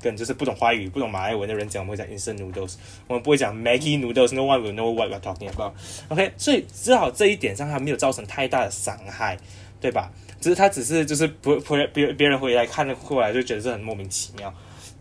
[0.00, 5.74] 跟就是不懂华语、不懂马来文的人讲，我们会讲 instant noodles，我们不会讲 Maggie noodles，no one will know what we're talking about。
[6.08, 9.36] OK，所以至少这一点上，它没有造成太大的伤害，
[9.78, 10.10] 对吧？
[10.40, 14.50] 只是他只是就是不不别别人回来看了过来就觉得这很莫名其妙，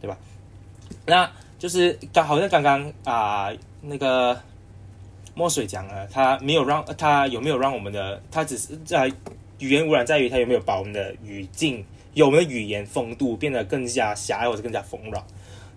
[0.02, 0.18] 对吧？
[1.06, 3.50] 那就是刚好像刚刚啊
[3.82, 4.40] 那个
[5.36, 9.12] 墨水讲了，他没有让他有没有让我们的他只是在
[9.60, 15.26] 语言污染在于他有没有把我们的语境有我们的语言风度变得更加狭隘或者更加丰饶。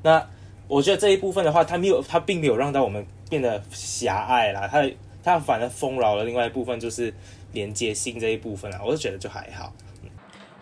[0.02, 0.26] 那
[0.68, 4.88] 我觉得这一部分的话，他没有他并没有让到我们变得狭隘啦，他
[5.22, 7.12] 他反而丰饶了另外一部分就是。
[7.54, 9.74] 连接性这一部分啊，我是觉得就还好。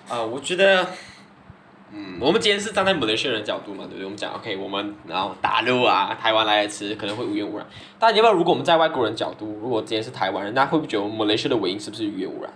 [0.09, 0.85] 啊，我觉得，
[1.93, 4.05] 嗯，我们今天是站在马来西亚人角度嘛，对不对？
[4.05, 7.67] 我们讲 OK，我们然后大陆啊，台湾来吃可能会语言污染。
[7.99, 8.33] 但你要不要？
[8.33, 12.53] 如果我们在外国人角度，如果今天是台湾人，那会不会觉得我们马来西亚的尾音是不是语言污染？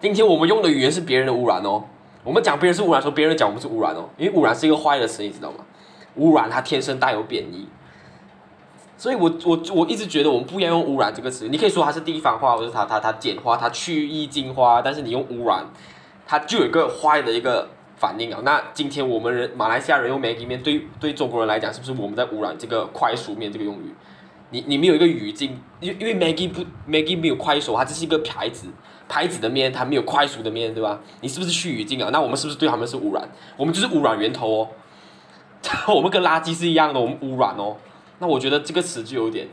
[0.00, 1.84] 今天我们用的语言是别人的污染哦。
[2.24, 5.58] 我们讲别人是污染，说别人讲我们是污染哦，因为污染是一个坏的词，你知道吗？
[6.16, 7.68] 污染它天生带有贬义。
[8.98, 11.48] 所以，我我我一直觉得我们不应该用污染这个词。
[11.48, 14.80] 你可以说它是地方话，或者它它它简化，它去意精化。
[14.82, 15.66] 但是你用污染，
[16.26, 18.40] 它就有一个坏的一个反应啊。
[18.44, 23.94] 那今天我们人马来西亚人用 MAGI 面，对对中国人来讲，是不是我们在污染这个快熟面这个用语？
[24.50, 28.68] 你你没有一个语境，因因为 MAGI 不 MAGI 没有快熟，它只是一个牌子
[29.08, 31.00] 牌子的面，它没有快熟的面对吧？
[31.20, 32.10] 你是不是去语境啊？
[32.12, 33.28] 那我们是不是对他们是污染？
[33.56, 34.68] 我们就是污染源头哦。
[35.92, 37.76] 我们跟垃圾是一样的，我们污染哦。
[38.20, 39.48] 那我觉得这个词就有点，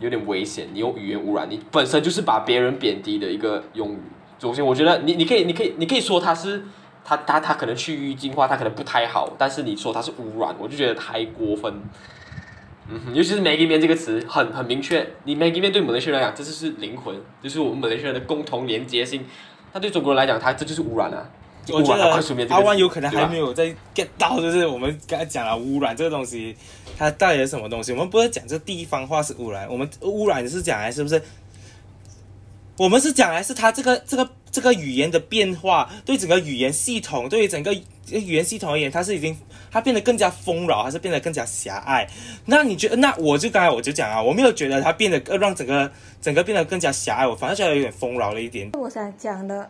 [0.00, 0.68] 有点危险。
[0.74, 4.02] 你用语言污染，你本身就是把别人贬低的一个用语。
[4.38, 6.62] 首先，我觉得你你可以你可以你可以说他是
[7.04, 9.34] 他他他可能去域净化，他可能不太好。
[9.38, 11.74] 但是你说他是污染，我就觉得太过分。
[12.88, 19.24] 嗯，尤其是 Maggie 面这个词很很明确，你 Maggie 面对马来西亚人来讲，这就是灵魂，就是我们马来西亚人的共同连接性。
[19.72, 21.28] 那对中国人来讲，它这就是污染啊。
[21.68, 22.10] 我觉得
[22.50, 26.56] 阿湾有可能还没有在 get 到，就是我们刚才讲了污染这个东西，
[26.98, 27.92] 它到底是什么东西？
[27.92, 31.22] 我们不是讲这地方话是污染，我们污染是讲来是不是？
[32.78, 39.36] 我们是讲来是它这个这个这个语言的变化，对整个语言系统，对于整个语言系统而言，它是已经
[39.70, 42.06] 它变得更加丰饶，还是变得更加狭隘？
[42.44, 42.96] 那你觉得？
[42.96, 48.70] 那我就刚才我就讲啊，我没有觉得它变得让整个整个变得更加狭隘，我反而觉得有点丰饶了一点。
[48.74, 49.68] 我想讲的。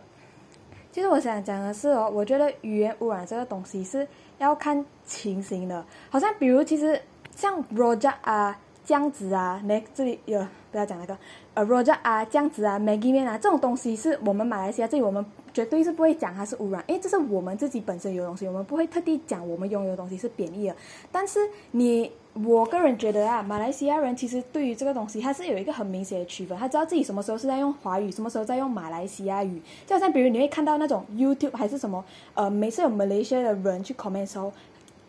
[0.91, 5.83] 其实我想讲的是哦，我觉得语言污染这个东西是要看情形的。
[6.07, 7.01] 好像比如，其实
[7.35, 11.17] 像 Roger 啊、酱子啊、Mag 这里有不要讲那个
[11.53, 20.75] 呃 Roger 啊、酱子啊、Maggie 面啊这种东西，是我们马来西亚这里我们绝对是不会讲它是污染，因为这是我们自己本身有东西，我们不会特地讲我们拥有的东西是贬义的。
[21.11, 21.39] 但是
[21.71, 22.11] 你。
[22.43, 29.61] 我个人觉得啊，马来西亚人其实对于这个东西，他是有一个很明显的区分，他知道自己什么时候是在用华语，什么时候在用马来西亚语。
[29.85, 32.03] 就好像比如你会看到那种 YouTube 还是什么，
[32.33, 34.51] 呃，每次有 Malaysia 的人去 comment 时候，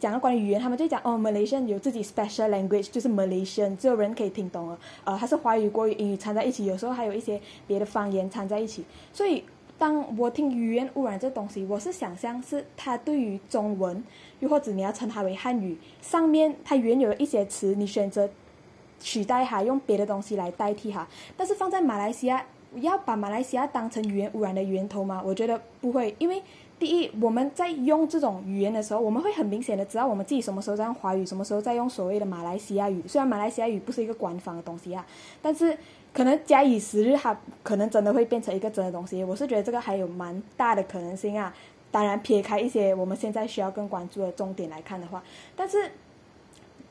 [0.04, 4.78] 讲到关于语言，他们就讲哦，Malaysia 有自己 special language，就是 Malaysia 只有人可以听懂了。
[5.02, 8.84] 呃，它是华语、国语、英语掺在一起，有时候还有一些别的方言掺在一起。
[9.14, 9.42] 所以，
[9.78, 14.04] 当我听语言污染这东西，我是想象是它对于中文。
[14.40, 18.28] 又或者你要称它为汉语，上面它原有的一些词，你选择
[19.00, 21.08] 取代它，用别的东西来代替它。
[21.34, 22.44] 但是放在马来西亚，
[22.74, 25.22] 要把马来西亚当成语言污染的源头吗？
[25.24, 26.42] 我觉得不会，因为
[26.78, 33.02] 第一，我们在用这种语言的时候，我们会很明显的知道我们自己什么时候在用华语，什么时候在用所谓的马来西亚语。
[33.06, 35.06] 虽然马来西亚语不是一个官方的东西啊，
[35.40, 35.76] 但是
[36.12, 39.22] 可能假以时日，它可能真的会变成一个真的东西。
[39.22, 41.54] 我是觉得这个还有蛮大的可能性啊。
[41.90, 45.22] 当然，撇开一些我们现在需要更关注的重点来看的话，
[45.54, 45.90] 但是。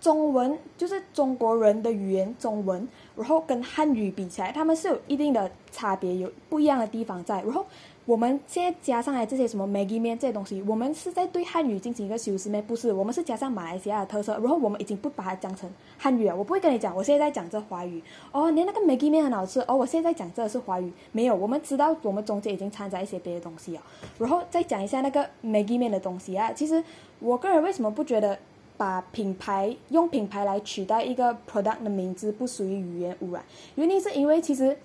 [0.02, 7.42] 中文就是中国人的语言，中文，然后跟汉语比起来，他们是有一定的差别，有不一样的地方在。
[7.42, 7.66] 然后
[8.06, 12.62] 我们现在加上来这些什么 Maggie 面这些东西，我们是在对汉语进行一个修饰吗？
[12.68, 16.36] 不是，我们是加上马来西亚的特色，然后我们已经不把它讲成汉语了。
[16.36, 18.04] 我不会跟你讲，我现在在讲这华语。
[18.32, 19.62] 哦，你那个 Maggie 面很好吃。
[19.62, 23.84] 哦，我现在讲这是华语，没有，我们知道我们中间已经掺杂一些别的东西啊。
[24.20, 26.84] 然后再讲一下那个 Maggie 面的东西啊，其实
[27.20, 28.38] 我个人为什么不觉得？
[28.76, 33.42] 把品牌用品牌来取代一个 product 的名字不属于语言污染，
[33.76, 34.76] 原因是因为其实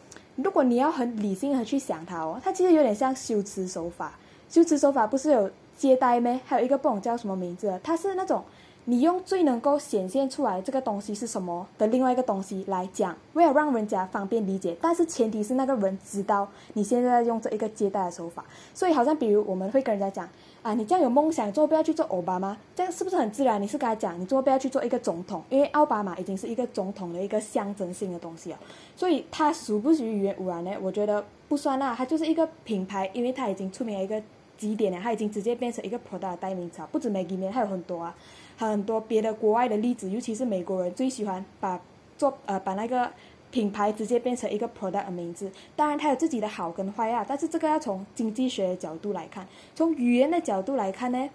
[0.43, 4.13] 如果你要很理性的去想它哦，它其实有点像修辞手法。
[4.49, 6.39] 修辞手法不是有接待咩？
[6.47, 8.45] 还有一个不懂叫什么名字，它是那种
[8.85, 18.45] 你用最能够显现出来这个东西是什么的另外一个东西来讲，为了让人家方便理解，但是前提是那个人知道你现在在用这一个接待的手法。
[18.73, 20.29] 所以好像比如我们会跟人家讲。
[20.61, 23.63] 啊，你这样有梦想，做不要去做奥巴马，这样是不是很自然？
[23.63, 28.59] 你是跟他讲，你做不要去做一个总统，因为奥巴马已经是一个总统的一个象征性的东西了，
[28.97, 30.73] 所以它属不属于语言污染呢？
[30.83, 34.21] 我觉得不算啊，它就是一个品牌，因为它已经出名了一个
[34.57, 38.15] 极点了，它已经直接变成一个 product 代名词，不止 Maggie 面，还有很多啊，
[38.57, 41.81] 很多别的国外的例子，尤其是美国人最喜欢把
[42.17, 43.11] 做呃把那个。
[43.51, 51.31] 品牌直接变成一个 product 的名字，当然它有自己的好跟坏啊，但是这个要从经济学的角度来看，从语言的角度来看呢，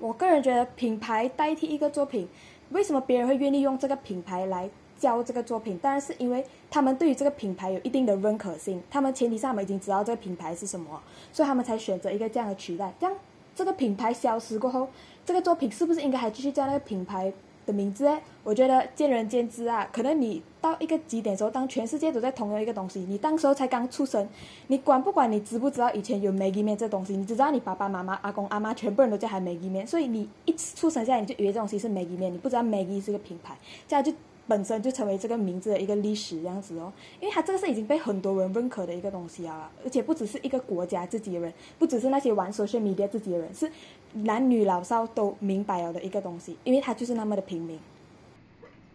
[0.00, 2.26] 我个人觉得品牌代替一个作品，
[2.70, 4.68] 为什么别人会愿意用这个品牌来
[4.98, 5.76] 教这个作品？
[5.78, 12.92] 当然是因为他们对于这个品牌有一定的认可性，他们前提上们已经知道这个品牌是什么，所以他们才选择一个这样的取代。
[12.98, 13.14] 这样
[13.54, 14.88] 这个品牌消失过后，
[15.24, 17.32] 这个作品是不是应该还继续叫那个品牌？
[17.66, 19.86] 的名字哎，我觉得见仁见智啊。
[19.92, 24.26] 可能你到一个极点时候，当全世界都在同样一个东西，你当时候才刚出生，
[24.68, 27.16] 你管不管你知不知道以前有 Maggie 面这东西？
[27.16, 33.58] 你只知道你爸爸妈妈、阿公阿妈全部人都叫他 Maggie 面，所以你一出生下来你就以为这东西是 Maggie 面，你不知道 Maggie 是个品牌，
[33.88, 34.12] 这样就
[34.48, 36.92] 本身就成为这个名字的一个历史这样子哦。
[37.20, 43.68] 因为它这个是已经被很多人认可的一个东西啊，而且不只是一个国家自己的人，不只是那些玩 social media 自己的人，是
[44.24, 47.78] 男女老少都明白了的一个东西，因为它就是那么的平民。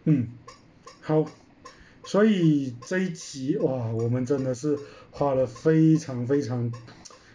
[0.04, 0.28] 嗯，
[1.00, 1.24] 好，
[2.04, 4.78] 所以这一集哇，我们真的是
[5.10, 6.72] 花了非常非常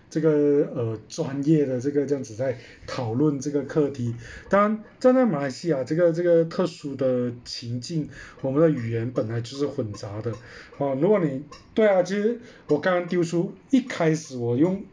[0.09, 0.29] 这个
[0.75, 4.13] 呃专业的这个这样子在讨论这个课题。
[4.49, 8.09] 当然，站在马来西亚这个这个特殊的情境，
[8.41, 10.33] 我们的语言本来就是混杂的。
[10.77, 14.83] 哦，如果你对啊，其实我刚刚丢出一开始我用。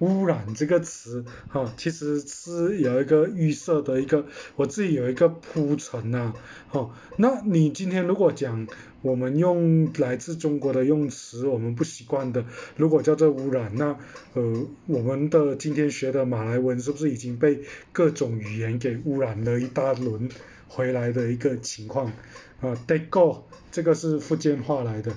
[0.00, 6.34] 污染这个词，哈，其实是有一个预设的一个，我自己有一个铺陈呐，
[6.68, 8.66] 哈，那你今天如果讲
[9.00, 12.44] 我们用来自中国的用词，我们不习惯的，
[12.76, 13.96] 如果叫做污染，那
[14.34, 20.28] 呃，我们的今天学的马来文是不是已经被各种语言给污染了一大轮
[20.68, 22.12] 回来的一个情况？
[22.60, 23.38] 啊，dego
[23.72, 25.14] 这个是福建话来的，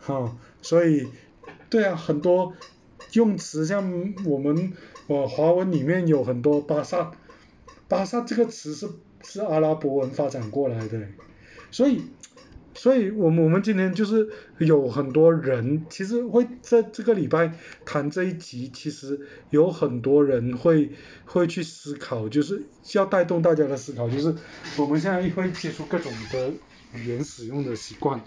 [0.00, 1.06] 哈，所以
[1.70, 2.52] 对啊，很多。
[3.14, 4.72] 用词像我们
[5.06, 7.12] 呃华文里面有很多巴萨，
[7.88, 8.88] 巴萨这个词是
[9.22, 11.06] 是阿拉伯文发展过来的，
[11.70, 12.02] 所以
[12.74, 17.54] 所以我们我们今天就是有很多人其实会在这个礼拜
[17.86, 20.90] 谈这一集，其实有很多人会
[21.24, 24.34] 会去思考，就是要带动大家的思考，就是
[24.76, 26.50] 我们现在会接触各种的
[26.94, 28.20] 语言使用的习惯。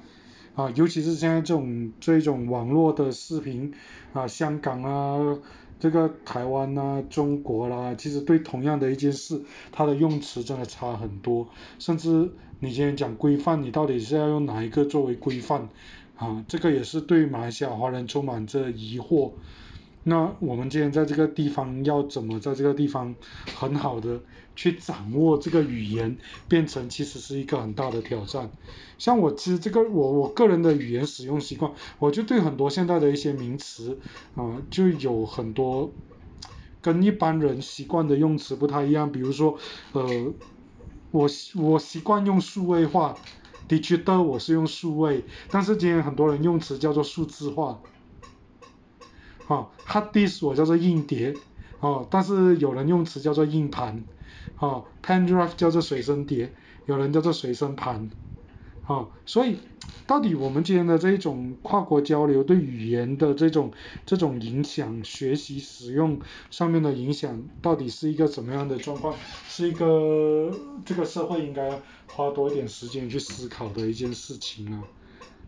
[0.57, 3.71] 啊，尤其是现在这种这种网络的视频
[4.11, 5.37] 啊，香港啊，
[5.79, 9.39] 这个台湾啊，中国啦，其实对同样的一件事，
[9.71, 11.47] 它的用词真的差很多。
[11.77, 15.69] 甚至你今天讲规范，你到底是要用哪一个作为规范？
[16.15, 19.33] 啊，这个也是对马来西亚华人充满着疑惑。
[20.09, 23.13] 那我们今天在这个地方要怎么在这个地方
[23.53, 24.21] 很好的
[24.55, 28.49] 去掌握这个语言，变成其实是一个很大的挑战。
[28.97, 33.99] 像我其实这个我我个人的语言使用习惯，我就对很多现在的一些名词
[34.35, 35.91] 啊，就有很多
[36.81, 39.11] 跟一般人习惯的用词不太一样。
[39.11, 39.59] 比如说
[39.91, 40.07] 呃，
[41.11, 43.13] 我我习惯用数位化
[43.67, 47.81] ，digital 我是用数位，但是今天很多人用词叫做数字化。
[49.47, 51.33] 哦，hard disk 我叫做硬碟，
[51.79, 54.03] 哦，但是有人用词叫做硬盘，
[54.59, 56.51] 哦，pen drive 叫做随身碟，
[56.85, 58.09] 有人叫做随身盘，
[58.85, 59.59] 哦，所以
[60.05, 63.71] 到底我们今天的这一种跨国交流对语言的这种
[64.05, 66.19] 这种影响，学习使用
[66.51, 69.15] 上面的影响，到底是一个怎么样的状况？
[69.47, 70.51] 是一个
[70.85, 74.83] 这个社会应该花多一点时间去思考的一件事情啊。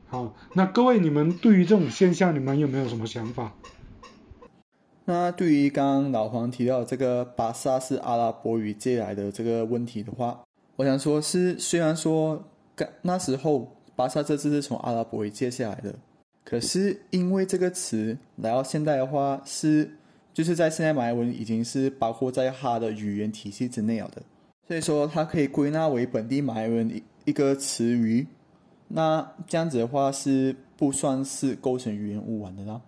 [0.08, 3.54] 好，那各位你们对于这种现象，你们有没有什么想法？
[5.10, 10.40] 那对于刚刚老黄提到这个巴萨是阿拉伯语借来的这个问题的话，
[10.76, 12.44] 我想说是虽然说。
[12.76, 15.94] 刚那时候，巴萨这字是从阿拉伯语借下来的，
[16.46, 19.98] 可是因为这个词来到现代的话，是
[20.34, 24.22] 就是在现代马来文已经是包括在它的语言体系之内了的，
[24.66, 28.28] 所以说它可以归纳为本地马来文一一个词语。
[28.88, 32.80] 那这样子的话是不算是构成语言污染的啦。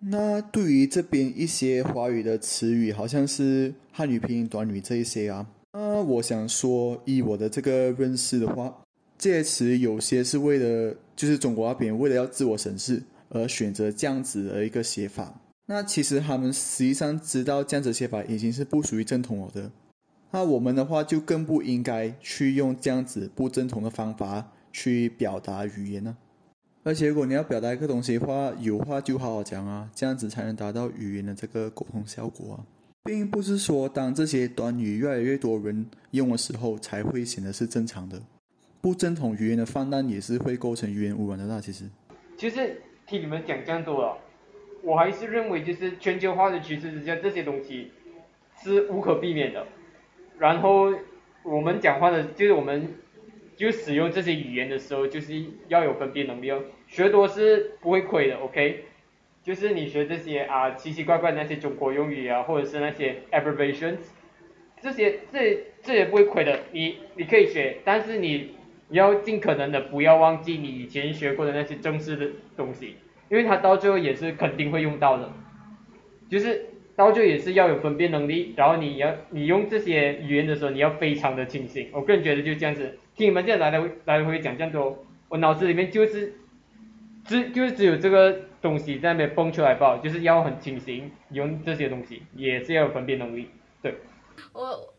[0.00, 8.82] 那对于这边一些华语的词语，好像是汉语拼音短语这一些啊，呃，我想说，以我的这个认识的话。
[9.18, 15.40] 这些词有些是为了，就是中国那边为了要自我审视而选择这样子的一个写法。
[15.66, 19.72] 那其实他们实际上知道这样子写法已经是不属于正统了的。
[20.30, 26.16] 那我们的话就更不应该去用这样子不正统的方法去表达语言呢。
[26.88, 32.64] 而且如果你要表达一个东西的话，有话就好好讲啊，这样子才能达到语言的这个沟通效果啊，
[33.04, 38.18] 并不是说当这些短语越来越多人用的时候才会显得是正常的。
[38.80, 41.44] 不正统语言的泛滥也是会构成语言污染的。
[41.44, 41.84] 那其实，
[42.38, 44.16] 其实听你们讲这样多了，
[44.82, 47.92] 我还是认为就是全球化的趋势之下，这些东西
[48.62, 49.66] 是无可避免的。
[50.38, 50.90] 然后
[51.42, 52.94] 我们讲话的，就是我们
[53.58, 56.62] 就使用这些语言的时候，就是要有分辨能力哦。
[56.88, 58.84] 学多是不会亏的，OK？
[59.44, 63.98] 就是你学这些啊奇奇怪怪那些中国用语啊，或者是那些 abbreviations，
[64.80, 66.58] 这些这这也不会亏的。
[66.72, 68.56] 你你可以学，但是你。
[68.90, 72.26] 你要尽可能的不要忘记你以前学过的那些正式的
[72.56, 72.96] 东西，
[73.28, 75.30] 因为它到最后也是肯定会用到的，
[76.30, 76.64] 就是
[76.96, 81.90] 到最后也是要有分辨能力，然后你要你用这些语言的时候你要非常的清醒。
[81.92, 86.32] 我个人觉得就这样子，听你们这样来来回来回讲这样多，我脑子里面就是
[87.28, 93.50] 只就是只有这个东西在那边蹦出来吧，就是要很清醒，用这些东西也是要有分辨能力，
[93.82, 93.94] 对。
[94.52, 94.94] 我。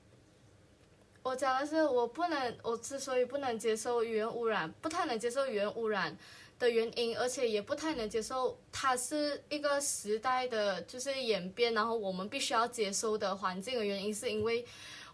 [1.22, 6.18] 我讲的是，我不能，我之所以不能接受语言污染，不太能接受语言污染
[6.58, 14.66] 的原因，而且也不太能接受它是一个时代的就是演变，然后我们必须要接受的环境的原因，是因为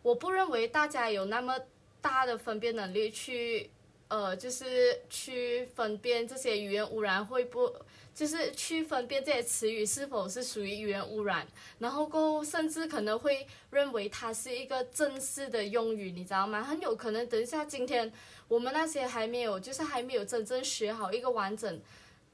[0.04, 1.60] 我不认为大家有那么
[2.00, 3.72] 大的分辨能力去，
[4.08, 7.76] 呃，就是去分辨这些语言污染会不。
[8.16, 11.46] 就是去分辨这些词语是否是属于语言污染，
[11.80, 16.64] 然后过甚至可能会认为它是一个正式的用语，你知道吗？
[16.64, 18.10] 很有可能等一下今天
[18.48, 21.82] 我们那些还没有，就是还没有真正学好一个完整，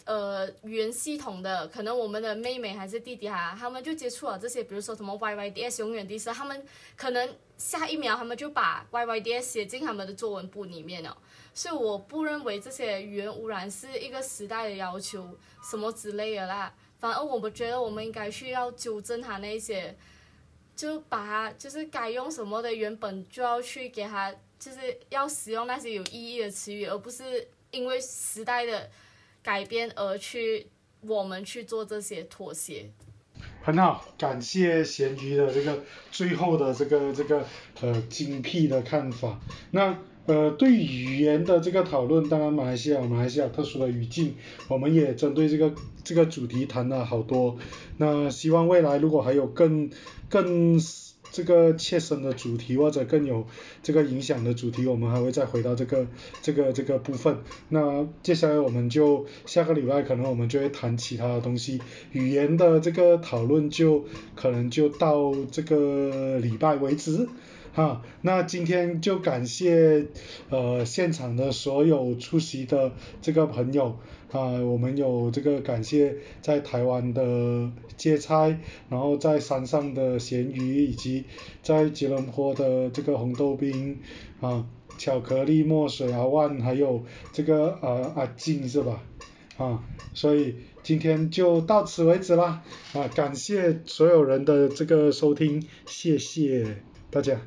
[0.06, 6.64] 呃，语言系统的，可能我们的妹妹还是弟弟哈，他们就接触了这些，比如说什么 Y Y D S 永远第四，他们
[6.96, 11.18] 可能下一秒他们就把 Y Y D S 写进他们的作文簿里面了。
[11.54, 15.38] 所以我不认为这些语言污染是一个时代的要求，
[15.70, 16.74] 什么之类的啦。
[16.98, 19.94] 反而我们觉得我们应该需要纠正它那些，
[20.76, 28.90] 就把它就是该用什么的原本就要去给它，就是要使用那些有意义的词语，而不是因为时代的
[29.44, 30.68] 改变而去
[31.02, 32.90] 我们去做这些妥协。
[33.62, 37.46] 很好，感谢咸鱼的这个最后的这个这个
[37.82, 39.38] 呃精辟的看法。
[39.72, 39.98] 那。
[40.28, 44.36] 呃，对语言的这个讨论，当然马来西亚马来西亚特殊的语境，
[44.68, 47.58] 我们也针对这个这个主题谈了好多。
[47.98, 49.90] 那希望未来如果还有更
[50.30, 50.80] 更
[51.32, 53.48] 这个切身的主题或者更有
[53.82, 56.06] 这个影响的主题，我们还会再回到这个
[56.42, 57.38] 这个这个部分。
[57.70, 64.06] 那接下来我们就下个礼拜可能我们就会谈其他的东西，语言的这个讨论就
[64.36, 67.28] 可能就到这个礼拜为止。
[67.74, 70.08] 哈，那今天就感谢
[70.50, 72.92] 呃现场的所有出席的
[73.22, 73.98] 这个朋友
[74.32, 78.60] 啊，我们有这个感谢在台湾的芥菜，
[78.90, 81.24] 然后在山上的咸鱼，以及
[81.64, 84.00] 在吉隆坡的这个红豆冰
[84.42, 84.68] 啊，
[84.98, 89.02] 巧克力墨水阿万，还有这个呃阿静是吧？
[89.56, 89.82] 啊，
[90.14, 92.64] 所以今天就到此为止啦，
[92.94, 97.40] 啊，感谢所有人的这个收听，谢谢大家。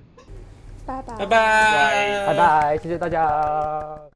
[0.86, 4.13] 拜拜，拜拜，拜拜，谢谢大家。